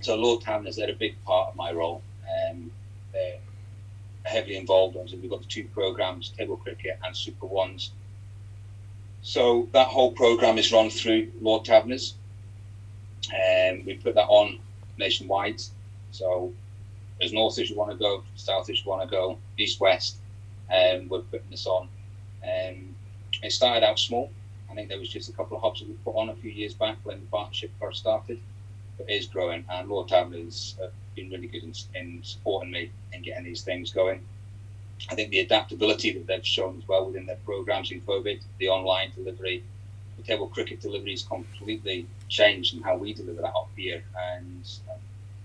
So, 0.00 0.16
Lord 0.16 0.42
Taverners, 0.42 0.76
they're 0.76 0.90
a 0.90 0.94
big 0.94 1.22
part 1.24 1.50
of 1.50 1.56
my 1.56 1.72
role. 1.72 2.02
Um, 2.50 2.70
they're 3.12 3.38
heavily 4.24 4.56
involved. 4.56 4.96
Obviously, 4.96 5.20
we've 5.20 5.30
got 5.30 5.40
the 5.40 5.48
two 5.48 5.64
programs, 5.64 6.30
table 6.30 6.56
cricket 6.56 6.98
and 7.04 7.16
Super 7.16 7.46
Ones. 7.46 7.92
So, 9.22 9.68
that 9.72 9.88
whole 9.88 10.12
program 10.12 10.58
is 10.58 10.72
run 10.72 10.90
through 10.90 11.30
Lord 11.40 11.64
Taverners. 11.64 12.14
Um, 13.28 13.84
we 13.84 13.98
put 14.02 14.14
that 14.14 14.26
on 14.26 14.58
nationwide. 14.96 15.60
So, 16.12 16.52
as 17.20 17.32
north 17.32 17.58
as 17.58 17.68
you 17.68 17.76
want 17.76 17.90
to 17.90 17.96
go, 17.96 18.22
south 18.36 18.70
as 18.70 18.84
you 18.84 18.90
want 18.90 19.02
to 19.02 19.08
go, 19.08 19.38
east, 19.58 19.80
west, 19.80 20.18
um, 20.72 21.08
we're 21.08 21.20
putting 21.20 21.50
this 21.50 21.66
on. 21.66 21.88
Um, 22.42 22.94
it 23.42 23.52
started 23.52 23.84
out 23.84 23.98
small. 23.98 24.30
I 24.70 24.74
think 24.74 24.88
there 24.88 24.98
was 24.98 25.08
just 25.08 25.28
a 25.28 25.32
couple 25.32 25.56
of 25.56 25.62
hubs 25.62 25.80
that 25.80 25.88
we 25.88 25.94
put 26.04 26.16
on 26.16 26.28
a 26.28 26.34
few 26.34 26.50
years 26.50 26.74
back 26.74 26.98
when 27.04 27.20
the 27.20 27.26
partnership 27.26 27.70
first 27.80 28.00
started. 28.00 28.38
But 28.96 29.08
it 29.08 29.14
is 29.14 29.26
growing, 29.26 29.64
and 29.70 29.88
Lord 29.88 30.08
Taverners 30.08 30.76
have 30.80 30.90
been 31.14 31.30
really 31.30 31.46
good 31.46 31.62
in, 31.62 31.72
in 31.94 32.20
supporting 32.22 32.70
me 32.70 32.90
in 33.12 33.22
getting 33.22 33.44
these 33.44 33.62
things 33.62 33.92
going. 33.92 34.20
I 35.10 35.14
think 35.14 35.30
the 35.30 35.38
adaptability 35.38 36.12
that 36.12 36.26
they've 36.26 36.44
shown 36.46 36.76
as 36.78 36.88
well 36.88 37.06
within 37.06 37.26
their 37.26 37.38
programs 37.44 37.92
in 37.92 38.00
COVID, 38.00 38.40
the 38.58 38.68
online 38.68 39.12
delivery, 39.14 39.62
the 40.16 40.24
table 40.24 40.48
cricket 40.48 40.80
delivery 40.80 41.12
is 41.12 41.22
completely 41.22 42.06
changed 42.28 42.74
in 42.74 42.82
how 42.82 42.96
we 42.96 43.14
deliver 43.14 43.42
that 43.42 43.54
up 43.54 43.70
here, 43.76 44.02
and 44.34 44.68
um, 44.90 44.98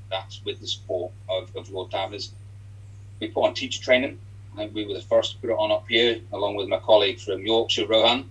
that's 0.09 0.43
with 0.43 0.59
the 0.59 0.67
support 0.67 1.11
of, 1.29 1.55
of 1.55 1.69
Lord 1.69 1.91
Taverners. 1.91 2.31
We 3.19 3.27
put 3.27 3.45
on 3.45 3.53
teacher 3.53 3.81
training, 3.81 4.19
I 4.53 4.57
think 4.57 4.75
we 4.75 4.85
were 4.85 4.93
the 4.93 5.01
first 5.01 5.31
to 5.31 5.37
put 5.39 5.49
it 5.49 5.53
on 5.53 5.71
up 5.71 5.85
here, 5.89 6.19
along 6.31 6.55
with 6.55 6.67
my 6.67 6.77
colleague 6.77 7.19
from 7.19 7.43
Yorkshire, 7.43 7.87
Rohan. 7.87 8.29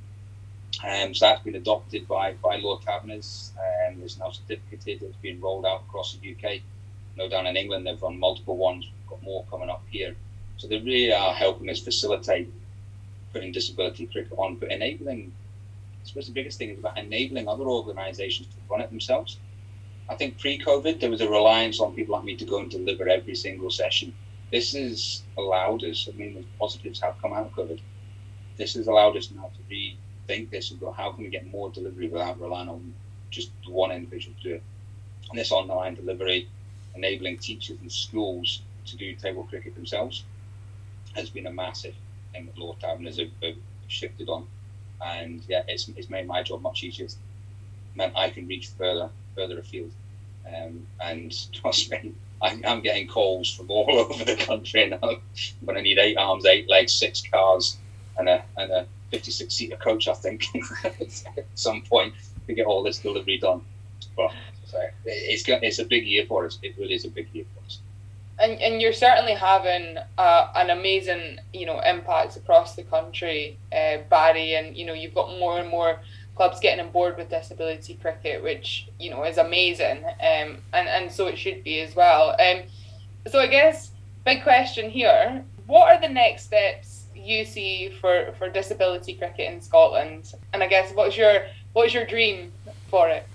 Um, 0.84 1.14
so 1.14 1.26
that's 1.26 1.42
been 1.42 1.56
adopted 1.56 2.06
by, 2.06 2.34
by 2.34 2.56
Lord 2.56 2.82
Taverners. 2.82 3.52
Um, 3.58 4.00
it's 4.02 4.18
now 4.18 4.30
certificated. 4.30 5.02
It's 5.02 5.16
been 5.16 5.40
rolled 5.40 5.66
out 5.66 5.82
across 5.88 6.16
the 6.16 6.30
UK. 6.32 6.60
No, 7.16 7.28
down 7.28 7.46
in 7.48 7.56
England, 7.56 7.86
they've 7.86 8.00
run 8.00 8.20
multiple 8.20 8.56
ones. 8.56 8.84
We've 8.84 9.10
got 9.10 9.22
more 9.24 9.44
coming 9.50 9.68
up 9.68 9.82
here. 9.90 10.14
So 10.58 10.68
they 10.68 10.78
really 10.78 11.12
are 11.12 11.32
helping 11.34 11.68
us 11.68 11.80
facilitate 11.80 12.52
putting 13.32 13.50
disability 13.50 14.06
cricket 14.06 14.32
on, 14.36 14.56
but 14.56 14.70
enabling. 14.70 15.32
I 16.02 16.06
suppose 16.06 16.26
the 16.26 16.32
biggest 16.32 16.58
thing 16.58 16.70
is 16.70 16.78
about 16.78 16.98
enabling 16.98 17.48
other 17.48 17.64
organisations 17.64 18.46
to 18.48 18.54
run 18.70 18.80
it 18.80 18.90
themselves. 18.90 19.38
I 20.08 20.14
think 20.14 20.38
pre-COVID 20.38 21.00
there 21.00 21.10
was 21.10 21.20
a 21.20 21.28
reliance 21.28 21.80
on 21.80 21.94
people 21.94 22.14
like 22.14 22.24
me 22.24 22.36
to 22.36 22.44
go 22.44 22.58
and 22.58 22.70
deliver 22.70 23.08
every 23.08 23.34
single 23.34 23.70
session 23.70 24.12
this 24.52 24.74
has 24.74 25.22
allowed 25.38 25.82
us, 25.82 26.08
I 26.12 26.16
mean, 26.16 26.34
the 26.34 26.44
positives 26.60 27.00
have 27.00 27.20
come 27.22 27.32
out 27.32 27.46
of 27.46 27.52
COVID. 27.52 27.80
This 28.58 28.74
has 28.74 28.86
allowed 28.86 29.16
us 29.16 29.30
now 29.30 29.50
to 29.56 29.74
rethink 29.74 30.50
this 30.50 30.70
and 30.70 30.78
go, 30.78 30.92
how 30.92 31.10
can 31.12 31.24
we 31.24 31.30
get 31.30 31.50
more 31.50 31.70
delivery 31.70 32.08
without 32.08 32.38
relying 32.38 32.68
on 32.68 32.92
just 33.30 33.50
one 33.66 33.90
individual 33.90 34.36
to 34.42 34.48
do 34.48 34.54
it? 34.56 34.62
And 35.30 35.38
this 35.38 35.52
online 35.52 35.94
delivery, 35.94 36.48
enabling 36.94 37.38
teachers 37.38 37.78
and 37.80 37.90
schools 37.90 38.60
to 38.84 38.96
do 38.96 39.14
table 39.14 39.44
cricket 39.44 39.74
themselves, 39.74 40.24
has 41.14 41.30
been 41.30 41.46
a 41.46 41.52
massive 41.52 41.94
thing 42.32 42.44
that 42.44 42.58
Lord 42.58 42.78
Taverners 42.78 43.18
have, 43.18 43.30
have 43.42 43.56
shifted 43.88 44.28
on. 44.28 44.46
And 45.02 45.42
yeah, 45.48 45.62
it's, 45.66 45.88
it's 45.96 46.10
made 46.10 46.26
my 46.26 46.42
job 46.42 46.60
much 46.60 46.84
easier. 46.84 47.06
It's 47.06 47.16
meant 47.94 48.14
I 48.16 48.28
can 48.28 48.46
reach 48.46 48.68
further, 48.68 49.08
further 49.34 49.58
afield. 49.58 49.92
Um, 50.46 50.86
and 51.00 51.34
trust 51.54 51.90
me, 51.90 52.12
I, 52.42 52.60
am 52.64 52.80
getting 52.80 53.06
calls 53.06 53.50
from 53.50 53.70
all 53.70 53.90
over 54.10 54.24
the 54.24 54.36
country 54.36 54.88
now. 54.88 54.98
I'm 55.02 55.20
going 55.64 55.76
to 55.76 55.82
need 55.82 55.98
eight 55.98 56.16
arms, 56.16 56.44
eight 56.44 56.68
legs, 56.68 56.92
six 56.92 57.22
cars, 57.32 57.78
and 58.18 58.28
a 58.28 58.42
and 58.56 58.70
a 58.70 58.86
56 59.10 59.54
seater 59.54 59.76
coach. 59.76 60.08
I 60.08 60.14
think 60.14 60.44
at 60.84 61.46
some 61.54 61.82
point 61.82 62.14
to 62.46 62.54
get 62.54 62.66
all 62.66 62.82
this 62.82 62.98
delivery 62.98 63.38
done. 63.38 63.62
But 64.16 64.32
it's 65.04 65.44
it's 65.46 65.78
a 65.78 65.84
big 65.84 66.06
year 66.06 66.24
for 66.26 66.46
us. 66.46 66.58
It 66.62 66.74
really 66.78 66.94
is 66.94 67.04
a 67.04 67.10
big 67.10 67.28
year 67.32 67.44
for 67.54 67.64
us. 67.64 67.78
And, 68.38 68.60
and 68.60 68.80
you're 68.80 68.94
certainly 68.94 69.34
having 69.34 69.98
uh, 70.18 70.52
an 70.56 70.70
amazing 70.70 71.38
you 71.52 71.66
know 71.66 71.80
impact 71.80 72.36
across 72.36 72.74
the 72.74 72.82
country, 72.82 73.58
uh, 73.72 73.98
Barry. 74.10 74.54
And 74.54 74.76
you 74.76 74.84
know 74.84 74.94
you've 74.94 75.14
got 75.14 75.28
more 75.38 75.58
and 75.58 75.68
more 75.68 76.00
clubs 76.34 76.60
getting 76.60 76.84
on 76.84 76.90
board 76.92 77.16
with 77.16 77.28
disability 77.30 77.94
cricket, 77.94 78.42
which 78.42 78.88
you 78.98 79.10
know 79.10 79.24
is 79.24 79.38
amazing. 79.38 80.04
Um, 80.04 80.58
and 80.72 80.88
and 80.88 81.10
so 81.10 81.26
it 81.26 81.38
should 81.38 81.62
be 81.64 81.80
as 81.80 81.94
well. 81.94 82.36
Um, 82.40 82.62
so 83.28 83.38
I 83.38 83.46
guess 83.46 83.92
big 84.24 84.42
question 84.42 84.90
here: 84.90 85.44
What 85.66 85.88
are 85.88 86.00
the 86.00 86.12
next 86.12 86.44
steps 86.44 87.06
you 87.14 87.44
see 87.44 87.90
for 88.00 88.32
for 88.38 88.48
disability 88.48 89.14
cricket 89.14 89.52
in 89.52 89.60
Scotland? 89.60 90.32
And 90.52 90.62
I 90.62 90.66
guess 90.66 90.92
what's 90.94 91.16
your 91.16 91.46
what's 91.72 91.94
your 91.94 92.06
dream 92.06 92.52
for 92.88 93.08
it? 93.08 93.26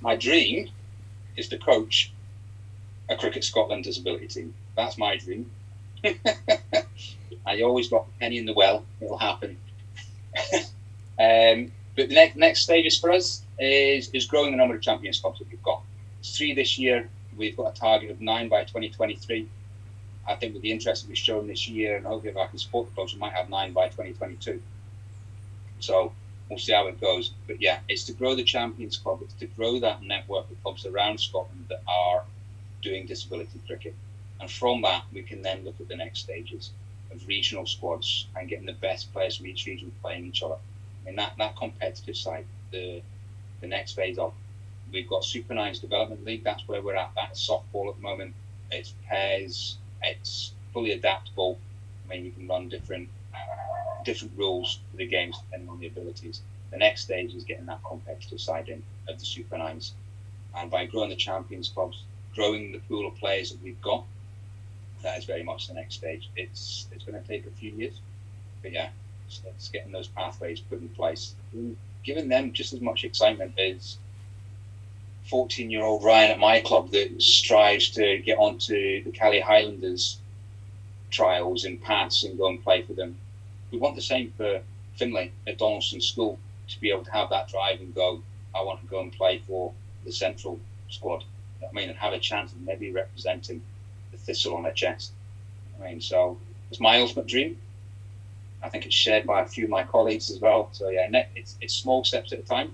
my 0.00 0.14
dream 0.14 0.68
is 1.36 1.48
to 1.48 1.58
coach 1.58 2.12
a 3.08 3.16
Cricket 3.16 3.44
Scotland 3.44 3.84
disability 3.84 4.28
team. 4.28 4.54
That's 4.76 4.98
my 4.98 5.16
dream. 5.16 5.50
I 7.46 7.62
always 7.62 7.88
got 7.88 8.06
a 8.06 8.20
penny 8.20 8.38
in 8.38 8.44
the 8.44 8.52
well. 8.52 8.84
It'll 9.00 9.18
happen. 9.18 9.56
um, 11.18 11.72
but 11.96 12.08
the 12.08 12.14
next 12.14 12.36
next 12.36 12.60
stages 12.62 12.98
for 12.98 13.10
us 13.10 13.42
is 13.58 14.10
is 14.10 14.26
growing 14.26 14.52
the 14.52 14.56
number 14.56 14.74
of 14.74 14.82
Champions 14.82 15.20
Clubs 15.20 15.38
that 15.40 15.48
we've 15.50 15.62
got. 15.62 15.82
It's 16.20 16.36
three 16.36 16.54
this 16.54 16.78
year. 16.78 17.08
We've 17.36 17.56
got 17.56 17.76
a 17.76 17.80
target 17.80 18.10
of 18.10 18.20
nine 18.20 18.48
by 18.48 18.62
2023. 18.62 19.48
I 20.26 20.34
think 20.34 20.52
with 20.52 20.62
the 20.62 20.70
interest 20.70 21.02
that 21.02 21.08
we've 21.08 21.18
shown 21.18 21.46
this 21.46 21.68
year, 21.68 21.96
and 21.96 22.04
hopefully 22.04 22.32
if 22.32 22.36
I 22.36 22.46
can 22.46 22.58
support 22.58 22.88
the 22.88 22.94
clubs, 22.94 23.14
we 23.14 23.20
might 23.20 23.32
have 23.32 23.48
nine 23.48 23.72
by 23.72 23.86
2022. 23.88 24.60
So 25.80 26.12
we'll 26.48 26.58
see 26.58 26.72
how 26.72 26.86
it 26.86 27.00
goes. 27.00 27.32
But 27.46 27.60
yeah, 27.60 27.78
it's 27.88 28.04
to 28.04 28.12
grow 28.12 28.34
the 28.34 28.44
Champions 28.44 28.98
Club. 28.98 29.20
It's 29.22 29.34
to 29.34 29.46
grow 29.46 29.80
that 29.80 30.02
network 30.02 30.50
of 30.50 30.62
clubs 30.62 30.84
around 30.86 31.18
Scotland 31.18 31.66
that 31.68 31.82
are 31.88 32.24
doing 32.82 33.06
disability 33.06 33.60
cricket. 33.66 33.94
And 34.40 34.50
from 34.50 34.82
that, 34.82 35.04
we 35.12 35.22
can 35.22 35.42
then 35.42 35.64
look 35.64 35.80
at 35.80 35.88
the 35.88 35.96
next 35.96 36.20
stages 36.20 36.70
of 37.10 37.26
regional 37.26 37.66
squads 37.66 38.26
and 38.36 38.48
getting 38.48 38.66
the 38.66 38.72
best 38.74 39.12
players 39.12 39.36
from 39.36 39.46
each 39.46 39.66
region 39.66 39.90
playing 40.02 40.26
each 40.26 40.42
other. 40.42 40.56
Mean, 41.08 41.16
that, 41.16 41.32
that 41.38 41.56
competitive 41.56 42.16
side, 42.16 42.44
the, 42.70 43.00
the 43.62 43.66
next 43.66 43.92
phase 43.92 44.18
of, 44.18 44.34
we've 44.92 45.08
got 45.08 45.24
Super 45.24 45.54
Nines 45.54 45.78
Development 45.78 46.22
League. 46.24 46.44
That's 46.44 46.68
where 46.68 46.82
we're 46.82 46.96
at. 46.96 47.12
That's 47.16 47.48
softball 47.48 47.88
at 47.88 47.96
the 47.96 48.02
moment. 48.02 48.34
It's 48.70 48.92
pairs. 49.08 49.78
It's 50.02 50.52
fully 50.74 50.92
adaptable. 50.92 51.58
I 52.04 52.14
mean, 52.14 52.26
you 52.26 52.30
can 52.32 52.46
run 52.46 52.68
different 52.68 53.08
different 54.04 54.32
rules 54.36 54.80
for 54.90 54.96
the 54.96 55.06
games 55.06 55.36
depending 55.38 55.68
on 55.68 55.80
the 55.80 55.86
abilities. 55.86 56.40
The 56.70 56.76
next 56.76 57.02
stage 57.02 57.34
is 57.34 57.44
getting 57.44 57.66
that 57.66 57.80
competitive 57.86 58.40
side 58.40 58.68
in 58.68 58.82
of 59.08 59.18
the 59.18 59.24
Super 59.24 59.58
Nines. 59.58 59.94
And 60.54 60.70
by 60.70 60.86
growing 60.86 61.10
the 61.10 61.16
Champions 61.16 61.68
clubs, 61.68 62.04
growing 62.34 62.72
the 62.72 62.78
pool 62.80 63.06
of 63.06 63.14
players 63.16 63.50
that 63.50 63.62
we've 63.62 63.80
got, 63.80 64.04
that 65.02 65.18
is 65.18 65.24
very 65.24 65.42
much 65.42 65.68
the 65.68 65.74
next 65.74 65.94
stage. 65.94 66.28
It's 66.36 66.86
it's 66.92 67.04
going 67.04 67.20
to 67.20 67.26
take 67.26 67.46
a 67.46 67.50
few 67.50 67.72
years, 67.72 68.00
but 68.62 68.72
yeah, 68.72 68.90
it's 69.46 69.68
getting 69.68 69.92
those 69.92 70.08
pathways 70.08 70.60
put 70.60 70.80
in 70.80 70.88
place, 70.90 71.34
giving 72.04 72.28
them 72.28 72.52
just 72.52 72.72
as 72.72 72.80
much 72.80 73.04
excitement 73.04 73.58
as 73.58 73.98
14 75.24 75.70
year 75.70 75.82
old 75.82 76.02
Ryan 76.04 76.30
at 76.30 76.38
my 76.38 76.60
club 76.60 76.90
that 76.92 77.20
strives 77.20 77.90
to 77.90 78.18
get 78.18 78.38
onto 78.38 79.04
the 79.04 79.10
Caley 79.10 79.40
Highlanders 79.40 80.18
trials 81.10 81.64
and 81.64 81.80
pass 81.82 82.22
and 82.22 82.38
go 82.38 82.48
and 82.48 82.62
play 82.62 82.82
for 82.82 82.94
them 82.94 83.16
we 83.70 83.78
want 83.78 83.96
the 83.96 84.02
same 84.02 84.32
for 84.36 84.60
Finlay 84.96 85.32
at 85.46 85.58
Donaldson 85.58 86.00
School 86.00 86.38
to 86.68 86.80
be 86.80 86.90
able 86.90 87.04
to 87.04 87.12
have 87.12 87.30
that 87.30 87.48
drive 87.48 87.80
and 87.80 87.94
go, 87.94 88.22
I 88.54 88.62
want 88.62 88.80
to 88.80 88.86
go 88.86 89.00
and 89.00 89.12
play 89.12 89.38
for 89.46 89.72
the 90.04 90.12
central 90.12 90.58
squad. 90.88 91.24
I 91.62 91.72
mean, 91.72 91.88
and 91.88 91.98
have 91.98 92.12
a 92.12 92.18
chance 92.18 92.52
of 92.52 92.60
maybe 92.62 92.92
representing 92.92 93.62
the 94.12 94.18
thistle 94.18 94.54
on 94.54 94.62
their 94.62 94.72
chest. 94.72 95.12
I 95.78 95.86
mean, 95.86 96.00
so 96.00 96.38
it's 96.70 96.80
my 96.80 97.00
ultimate 97.00 97.26
dream. 97.26 97.58
I 98.62 98.68
think 98.68 98.86
it's 98.86 98.94
shared 98.94 99.26
by 99.26 99.42
a 99.42 99.46
few 99.46 99.64
of 99.64 99.70
my 99.70 99.84
colleagues 99.84 100.30
as 100.30 100.40
well. 100.40 100.68
So 100.72 100.88
yeah, 100.88 101.08
it's, 101.36 101.56
it's 101.60 101.74
small 101.74 102.04
steps 102.04 102.32
at 102.32 102.40
a 102.40 102.42
time. 102.42 102.72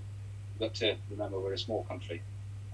We've 0.53 0.69
got 0.69 0.75
to 0.75 0.95
remember 1.09 1.39
we're 1.39 1.53
a 1.53 1.57
small 1.57 1.83
country 1.83 2.21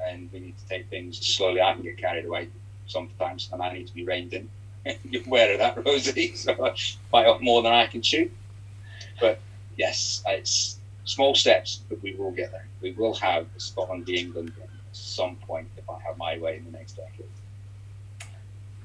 and 0.10 0.30
we 0.32 0.40
need 0.40 0.58
to 0.58 0.68
take 0.68 0.90
things 0.90 1.18
slowly. 1.26 1.62
I 1.62 1.74
can 1.74 1.84
get 1.84 1.98
carried 1.98 2.26
away 2.26 2.50
sometimes 2.88 3.50
and 3.52 3.62
I 3.62 3.74
need 3.74 3.88
to 3.88 3.94
be 3.94 4.06
reined 4.06 4.34
in. 4.34 4.50
You're 5.04 5.26
aware 5.26 5.54
of 5.54 5.60
that, 5.60 5.86
Rosie. 5.86 6.34
So 6.36 6.54
I 6.54 6.76
bite 7.12 7.28
off 7.28 7.42
more 7.42 7.62
than 7.62 7.74
I 7.74 7.88
can 7.88 8.02
chew. 8.02 8.32
But 9.20 9.40
yes, 9.78 10.24
it's 10.28 10.80
small 11.06 11.36
steps, 11.36 11.82
but 11.90 12.02
we 12.02 12.16
will 12.16 12.32
get 12.32 12.52
there. 12.52 12.68
We 12.82 12.94
will 12.94 13.14
have 13.16 13.48
Scotland 13.58 14.06
v 14.06 14.20
England 14.20 14.54
at 14.62 14.70
some 14.92 15.36
point 15.36 15.68
if 15.78 15.90
I 15.90 16.00
have 16.02 16.18
my 16.18 16.38
way 16.38 16.58
in 16.58 16.66
the 16.66 16.72
next 16.72 16.94
decade. 16.94 17.28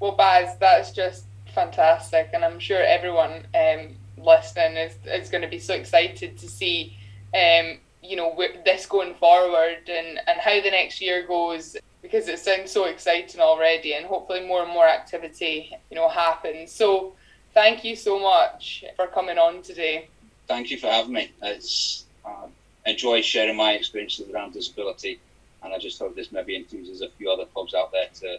Well, 0.01 0.13
Baz, 0.13 0.57
that's 0.59 0.91
just 0.91 1.25
fantastic, 1.55 2.31
and 2.35 2.45
I'm 2.45 2.59
sure 2.59 2.83
everyone 2.83 3.47
um, 3.55 3.97
listening 4.19 4.77
is, 4.77 4.95
is 5.07 5.29
going 5.29 5.43
to 5.43 5.49
be 5.49 5.59
so 5.59 5.75
excited 5.75 6.39
to 6.39 6.49
see, 6.49 6.97
um, 7.35 7.79
you 8.03 8.17
know, 8.17 8.37
this 8.65 8.87
going 8.87 9.15
forward 9.15 9.89
and, 9.89 10.21
and 10.27 10.41
how 10.41 10.61
the 10.61 10.71
next 10.71 11.01
year 11.01 11.27
goes 11.27 11.77
because 12.03 12.29
it 12.29 12.39
sounds 12.39 12.71
so 12.71 12.85
exciting 12.85 13.41
already 13.41 13.95
and 13.95 14.07
hopefully 14.07 14.47
more 14.47 14.63
and 14.63 14.73
more 14.73 14.87
activity 14.87 15.77
you 15.91 15.97
know 15.97 16.09
happens. 16.09 16.71
So 16.71 17.15
thank 17.53 17.85
you 17.85 17.97
so 17.97 18.21
much 18.21 18.85
for 18.95 19.09
coming 19.09 19.39
on 19.39 19.63
today. 19.63 20.09
Thank 20.47 20.71
you 20.71 20.79
for 20.79 20.87
having 20.87 21.15
me. 21.15 21.33
It's 21.43 22.05
uh, 22.25 22.47
enjoy 22.85 23.23
sharing 23.23 23.57
my 23.57 23.73
experiences 23.73 24.31
around 24.31 24.53
disability 24.53 25.19
and 25.63 25.75
i 25.75 25.79
just 25.79 25.99
hope 25.99 26.15
this 26.15 26.31
maybe 26.31 26.57
enthuses 26.57 27.03
a 27.03 27.11
few 27.19 27.29
other 27.31 27.45
clubs 27.47 27.75
out 27.75 27.91
there 27.91 28.07
to 28.15 28.39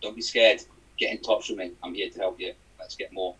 don't 0.00 0.14
be 0.14 0.22
scared. 0.22 0.62
Get 0.96 1.10
in 1.10 1.18
touch 1.18 1.48
with 1.48 1.58
me. 1.58 1.72
I'm 1.82 1.94
here 1.94 2.10
to 2.10 2.18
help 2.18 2.40
you. 2.40 2.52
Let's 2.78 2.94
get 2.94 3.12
more 3.12 3.34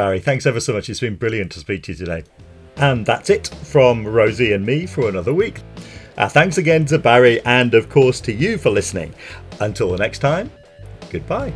barry 0.00 0.20
thanks 0.20 0.46
ever 0.46 0.60
so 0.60 0.72
much 0.72 0.88
it's 0.88 1.00
been 1.00 1.16
brilliant 1.16 1.52
to 1.52 1.60
speak 1.60 1.82
to 1.82 1.92
you 1.92 1.98
today 1.98 2.22
and 2.76 3.04
that's 3.04 3.28
it 3.28 3.48
from 3.64 4.06
rosie 4.06 4.52
and 4.52 4.64
me 4.64 4.86
for 4.86 5.08
another 5.08 5.34
week 5.34 5.60
uh, 6.20 6.28
thanks 6.28 6.58
again 6.58 6.84
to 6.84 6.98
Barry 6.98 7.40
and, 7.46 7.72
of 7.72 7.88
course, 7.88 8.20
to 8.20 8.32
you 8.32 8.58
for 8.58 8.68
listening. 8.68 9.14
Until 9.60 9.90
the 9.92 9.96
next 9.96 10.18
time, 10.18 10.50
goodbye. 11.10 11.50